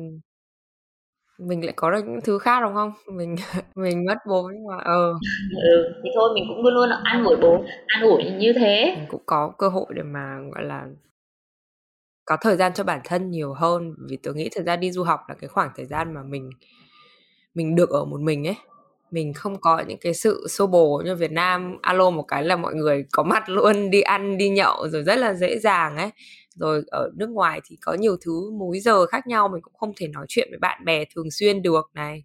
[1.39, 2.91] mình lại có được những thứ khác đúng không?
[3.11, 3.35] Mình
[3.75, 5.13] mình mất bố nhưng mà ờ.
[5.61, 8.93] Ừ, thì thôi mình cũng luôn luôn ăn ủi bố ăn ủi như thế.
[8.97, 10.85] Mình cũng có cơ hội để mà gọi là
[12.25, 13.95] có thời gian cho bản thân nhiều hơn.
[14.09, 16.49] Vì tôi nghĩ thời gian đi du học là cái khoảng thời gian mà mình
[17.55, 18.55] mình được ở một mình ấy.
[19.11, 21.77] Mình không có những cái sự xô bồ như Việt Nam.
[21.81, 25.15] Alo một cái là mọi người có mặt luôn đi ăn đi nhậu rồi rất
[25.15, 26.09] là dễ dàng ấy.
[26.55, 29.93] Rồi ở nước ngoài thì có nhiều thứ múi giờ khác nhau mình cũng không
[29.97, 32.23] thể nói chuyện với bạn bè thường xuyên được này.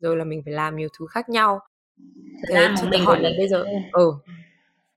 [0.00, 1.60] Rồi là mình phải làm nhiều thứ khác nhau.
[2.48, 4.12] Thế cho mình hỏi là bây giờ ừ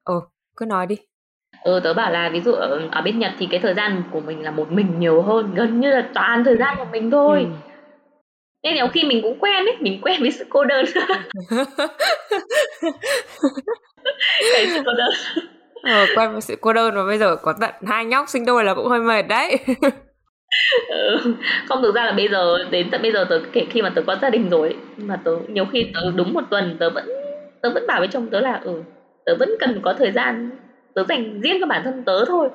[0.05, 0.21] ừ
[0.55, 0.97] cứ nói đi
[1.64, 4.20] ừ tớ bảo là ví dụ ở, ở bên Nhật thì cái thời gian của
[4.20, 7.39] mình là một mình nhiều hơn gần như là toàn thời gian của mình thôi.
[7.39, 7.45] Ừ.
[8.64, 10.86] Nên nhiều khi mình cũng quen ấy mình quen với sự cô đơn.
[14.53, 15.10] Cái sự cô đơn.
[15.84, 18.64] Ờ, quen với sự cô đơn và bây giờ có tận hai nhóc sinh đôi
[18.64, 19.58] là cũng hơi mệt đấy.
[20.88, 21.18] Ừ.
[21.68, 24.01] không thực ra là bây giờ đến tận bây giờ tớ kể khi mà tớ
[24.08, 27.10] có gia đình rồi mà tớ nhiều khi tớ đúng một tuần tớ vẫn
[27.62, 28.84] tớ vẫn bảo với chồng tớ là ừ
[29.26, 30.49] tớ vẫn cần có thời gian
[30.95, 32.49] tớ dành riêng cho bản thân tớ thôi.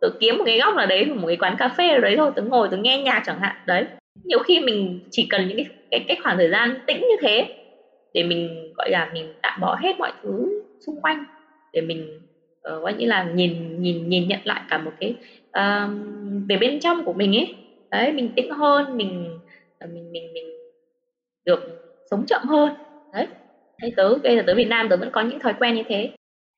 [0.00, 2.30] Tớ kiếm một cái góc nào đấy một cái quán cà phê ở đấy thôi
[2.36, 3.84] tớ ngồi tớ nghe nhạc chẳng hạn đấy.
[4.24, 7.46] Nhiều khi mình chỉ cần những cái cái, cái khoảng thời gian tĩnh như thế
[8.14, 11.24] để mình gọi là mình tạm bỏ hết mọi thứ xung quanh
[11.72, 12.20] để mình
[12.74, 15.14] uh, gọi như là nhìn nhìn nhìn nhận lại cả một cái
[15.48, 15.90] uh,
[16.48, 17.54] về bên trong của mình ấy.
[17.90, 19.38] Đấy mình tĩnh hơn mình
[19.78, 20.44] ờ, mình mình mình
[21.44, 21.60] được
[22.10, 22.70] sống chậm hơn.
[23.12, 23.26] Đấy
[23.82, 26.10] thế tớ bây giờ tới Việt Nam tớ vẫn có những thói quen như thế.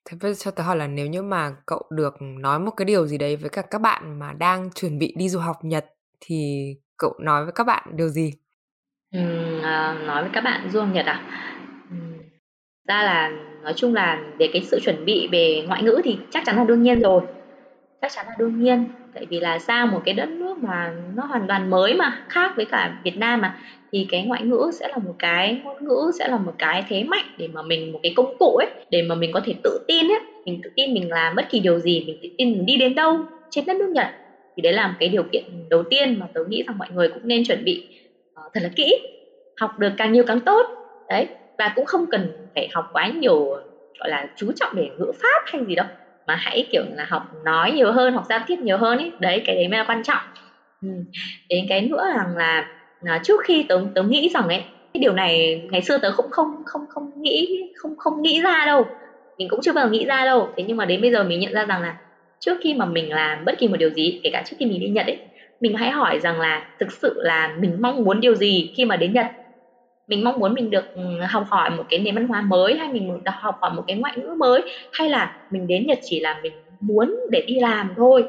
[0.05, 2.85] Thế bây giờ cho tớ hỏi là nếu như mà cậu được nói một cái
[2.85, 5.87] điều gì đấy với cả các bạn mà đang chuẩn bị đi du học Nhật
[6.21, 8.33] thì cậu nói với các bạn điều gì?
[9.13, 9.21] Ừ,
[10.07, 11.23] nói với các bạn du học nhật à?
[11.91, 11.97] Ừ,
[12.89, 13.31] ra là
[13.63, 16.65] nói chung là về cái sự chuẩn bị về ngoại ngữ thì chắc chắn là
[16.65, 17.23] đương nhiên rồi
[18.01, 18.85] chắc chắn là đương nhiên.
[19.15, 22.53] Tại vì là sang một cái đất nước mà nó hoàn toàn mới mà khác
[22.57, 23.59] với cả Việt Nam mà
[23.93, 27.05] thì cái ngoại ngữ sẽ là một cái ngôn ngữ sẽ là một cái thế
[27.05, 29.85] mạnh để mà mình một cái công cụ ấy để mà mình có thể tự
[29.89, 30.21] tin ấy.
[30.47, 32.95] Mình tự tin mình làm bất kỳ điều gì mình tự tin mình đi đến
[32.95, 34.07] đâu trên đất nước Nhật.
[34.57, 37.09] Thì đấy là một cái điều kiện đầu tiên mà tớ nghĩ rằng mọi người
[37.09, 37.87] cũng nên chuẩn bị
[38.41, 38.93] uh, thật là kỹ
[39.61, 40.67] học được càng nhiều càng tốt.
[41.09, 41.29] Đấy
[41.59, 43.49] và cũng không cần phải học quá nhiều
[44.01, 45.87] gọi là chú trọng về ngữ pháp hay gì đâu
[46.31, 49.43] mà hãy kiểu là học nói nhiều hơn học giao tiếp nhiều hơn ấy đấy
[49.45, 50.23] cái đấy mới là quan trọng.
[50.81, 50.89] Ừ.
[51.49, 52.69] đến cái nữa rằng là,
[53.01, 54.59] là trước khi tớ tớ nghĩ rằng ấy
[54.95, 58.65] cái điều này ngày xưa tớ cũng không không không nghĩ không không nghĩ ra
[58.67, 58.93] đâu.
[59.39, 60.53] Mình cũng chưa bao giờ nghĩ ra đâu.
[60.57, 61.95] Thế nhưng mà đến bây giờ mình nhận ra rằng là
[62.39, 64.81] trước khi mà mình làm bất kỳ một điều gì kể cả trước khi mình
[64.81, 65.23] đi nhật ấy
[65.61, 68.97] mình hãy hỏi rằng là thực sự là mình mong muốn điều gì khi mà
[68.97, 69.27] đến nhật?
[70.11, 72.89] Mình mong muốn mình được ừ, học hỏi một cái nền văn hóa mới hay
[72.89, 76.21] mình được học hỏi một cái ngoại ngữ mới, hay là mình đến nhật chỉ
[76.21, 78.25] là mình muốn để đi làm thôi.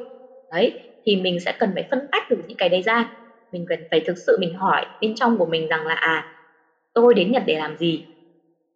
[0.52, 3.06] Đấy, thì mình sẽ cần phải phân tách được những cái đấy ra.
[3.54, 6.28] Mình cần phải thực sự mình hỏi bên trong của mình rằng là à
[6.94, 8.06] tôi đến nhật để làm gì?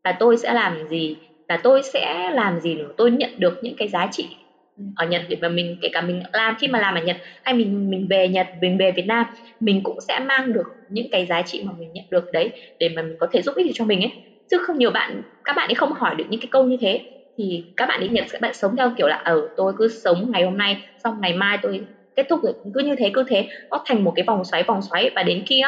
[0.04, 1.18] Và tôi sẽ làm gì?
[1.50, 4.38] Và tôi sẽ làm gì để tôi nhận được những cái giá trị
[4.78, 4.84] Ừ.
[4.96, 7.54] ở Nhật để mà mình kể cả mình làm khi mà làm ở Nhật hay
[7.54, 9.28] mình mình về Nhật mình về Việt Nam
[9.60, 12.90] mình cũng sẽ mang được những cái giá trị mà mình nhận được đấy để
[12.90, 14.10] mà mình có thể giúp ích cho mình ấy.
[14.52, 17.00] Chứ không nhiều bạn các bạn ấy không hỏi được những cái câu như thế
[17.38, 19.88] thì các bạn ấy Nhật sẽ bạn sống theo kiểu là ở ừ, tôi cứ
[19.88, 21.80] sống ngày hôm nay xong ngày mai tôi
[22.16, 23.46] kết thúc rồi cứ như thế cứ thế.
[23.72, 25.10] Nó thành một cái vòng xoáy vòng xoáy.
[25.16, 25.62] Và đến kia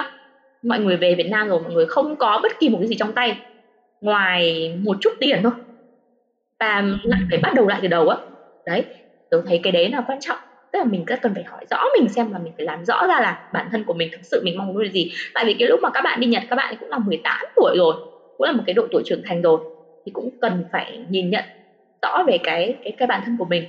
[0.63, 2.95] mọi người về Việt Nam rồi mọi người không có bất kỳ một cái gì
[2.95, 3.35] trong tay
[4.01, 5.51] ngoài một chút tiền thôi
[6.59, 8.17] và lại phải bắt đầu lại từ đầu á
[8.67, 8.85] đấy
[9.31, 10.37] tôi thấy cái đấy là quan trọng.
[10.71, 13.07] Tức là mình rất cần phải hỏi rõ mình xem là mình phải làm rõ
[13.07, 15.11] ra là bản thân của mình thực sự mình mong muốn là gì.
[15.33, 17.77] Tại vì cái lúc mà các bạn đi Nhật các bạn cũng là 18 tuổi
[17.77, 17.93] rồi
[18.37, 19.59] cũng là một cái độ tuổi trưởng thành rồi
[20.05, 21.43] thì cũng cần phải nhìn nhận
[22.01, 23.63] rõ về cái cái cái bản thân của mình.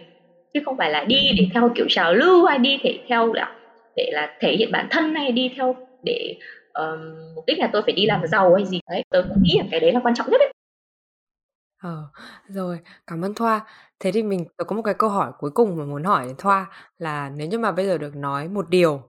[0.55, 3.55] Chứ không phải là đi để theo kiểu trào lưu hay đi để theo là
[3.97, 6.35] để là thể hiện bản thân hay đi theo để
[6.73, 6.99] um,
[7.35, 8.81] mục đích là tôi phải đi làm giàu hay gì.
[8.91, 10.53] Đấy tôi nghĩ là cái đấy là quan trọng nhất đấy
[11.79, 12.09] Ờ,
[12.49, 13.61] rồi, cảm ơn Thoa.
[14.01, 16.67] Thế thì mình có một cái câu hỏi cuối cùng mà muốn hỏi đến Thoa
[16.99, 19.03] là nếu như mà bây giờ được nói một điều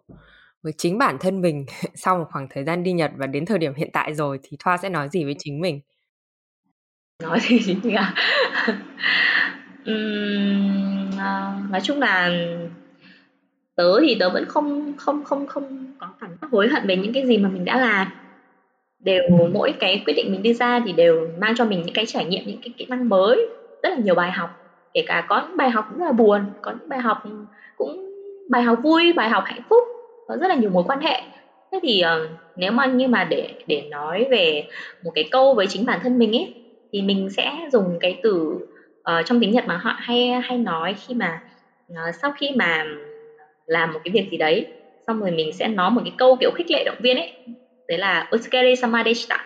[0.64, 1.66] với chính bản thân mình
[1.96, 4.58] sau một khoảng thời gian đi Nhật và đến thời điểm hiện tại rồi thì
[4.60, 5.82] Thoa sẽ nói gì với chính mình?
[7.24, 8.14] Nói gì chính mình à?
[9.86, 12.30] Ừm, ờ, nói chung là
[13.76, 17.14] tớ thì tớ vẫn không không không không có cảm giác hối hận về những
[17.14, 18.08] cái gì mà mình đã làm
[19.00, 19.24] đều
[19.54, 22.26] mỗi cái quyết định mình đưa ra thì đều mang cho mình những cái trải
[22.26, 23.48] nghiệm những cái kỹ năng mới
[23.84, 24.50] rất là nhiều bài học.
[24.94, 27.24] Kể cả có những bài học rất là buồn có những bài học
[27.78, 28.10] cũng
[28.50, 29.84] bài học vui bài học hạnh phúc
[30.28, 31.22] có rất là nhiều mối quan hệ.
[31.72, 34.68] Thế thì uh, nếu mà như mà để để nói về
[35.04, 36.54] một cái câu với chính bản thân mình ấy
[36.92, 38.50] thì mình sẽ dùng cái từ
[39.00, 41.42] uh, trong tiếng Nhật mà họ hay hay nói khi mà
[41.92, 42.86] uh, sau khi mà
[43.66, 44.66] làm một cái việc gì đấy
[45.08, 47.34] xong rồi mình sẽ nói một cái câu kiểu khích lệ động viên ấy
[47.90, 49.38] đấy là utsukeri sama deshita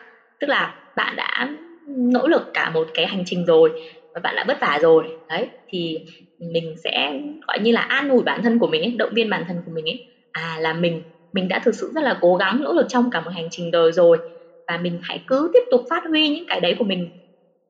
[0.42, 1.48] tức là bạn đã
[1.88, 3.72] nỗ lực cả một cái hành trình rồi
[4.14, 5.04] và bạn đã vất vả rồi.
[5.30, 5.98] Đấy thì
[6.40, 7.14] mình sẽ
[7.48, 9.72] gọi như là an ủi bản thân của mình ấy, động viên bản thân của
[9.72, 10.00] mình ấy.
[10.32, 11.02] À là mình
[11.34, 13.72] mình đã thực sự rất là cố gắng nỗ lực trong cả một hành trình
[13.72, 14.18] đời rồi
[14.68, 17.10] và mình hãy cứ tiếp tục phát huy những cái đấy của mình.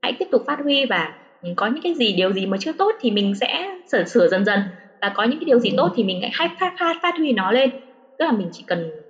[0.01, 1.13] Hãy tiếp tục phát huy và
[1.55, 4.45] có những cái gì điều gì mà chưa tốt thì mình sẽ sửa sửa dần
[4.45, 4.59] dần
[5.01, 7.51] và có những cái điều gì tốt thì mình hãy phát phát phát huy nó
[7.51, 7.69] lên.
[8.17, 9.02] Tức là mình chỉ cần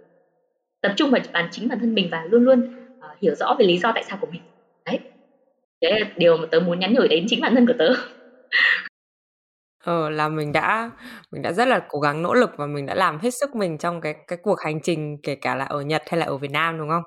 [0.83, 3.65] tập trung vào bản chính bản thân mình và luôn luôn uh, hiểu rõ về
[3.65, 4.41] lý do tại sao của mình
[4.85, 4.99] đấy
[5.81, 7.93] đấy là điều mà tớ muốn nhắn nhủ đến chính bản thân của tớ
[9.83, 10.91] ờ là mình đã
[11.31, 13.77] mình đã rất là cố gắng nỗ lực và mình đã làm hết sức mình
[13.77, 16.51] trong cái cái cuộc hành trình kể cả là ở Nhật hay là ở Việt
[16.51, 17.03] Nam đúng không?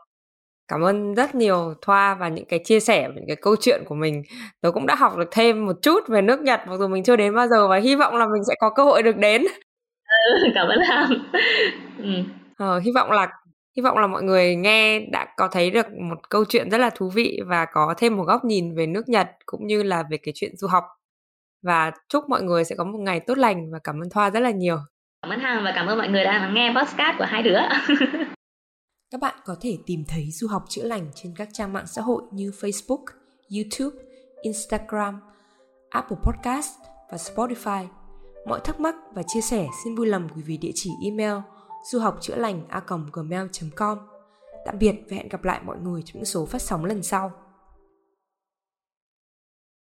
[0.68, 3.94] Cảm ơn rất nhiều Thoa và những cái chia sẻ những cái câu chuyện của
[3.94, 4.22] mình.
[4.60, 7.16] Tớ cũng đã học được thêm một chút về nước Nhật mặc dù mình chưa
[7.16, 9.42] đến bao giờ và hy vọng là mình sẽ có cơ hội được đến.
[10.08, 11.10] Ừ, cảm ơn Lam.
[11.98, 12.10] ừ.
[12.58, 13.28] ờ, hy vọng là
[13.76, 16.90] hy vọng là mọi người nghe đã có thấy được một câu chuyện rất là
[16.90, 20.16] thú vị và có thêm một góc nhìn về nước Nhật cũng như là về
[20.16, 20.84] cái chuyện du học
[21.62, 24.40] và chúc mọi người sẽ có một ngày tốt lành và cảm ơn Thoa rất
[24.40, 24.78] là nhiều.
[25.22, 27.58] Cảm ơn Hằng và cảm ơn mọi người đã lắng nghe podcast của hai đứa.
[29.10, 32.02] Các bạn có thể tìm thấy du học chữa lành trên các trang mạng xã
[32.02, 33.04] hội như Facebook,
[33.56, 34.04] YouTube,
[34.42, 35.20] Instagram,
[35.90, 36.70] Apple Podcast
[37.10, 37.86] và Spotify.
[38.46, 41.36] Mọi thắc mắc và chia sẻ xin vui lòng gửi về địa chỉ email
[41.92, 42.82] du học chữa lành a
[43.12, 43.98] gmail.com.
[44.66, 47.32] Tạm biệt và hẹn gặp lại mọi người trong những số phát sóng lần sau.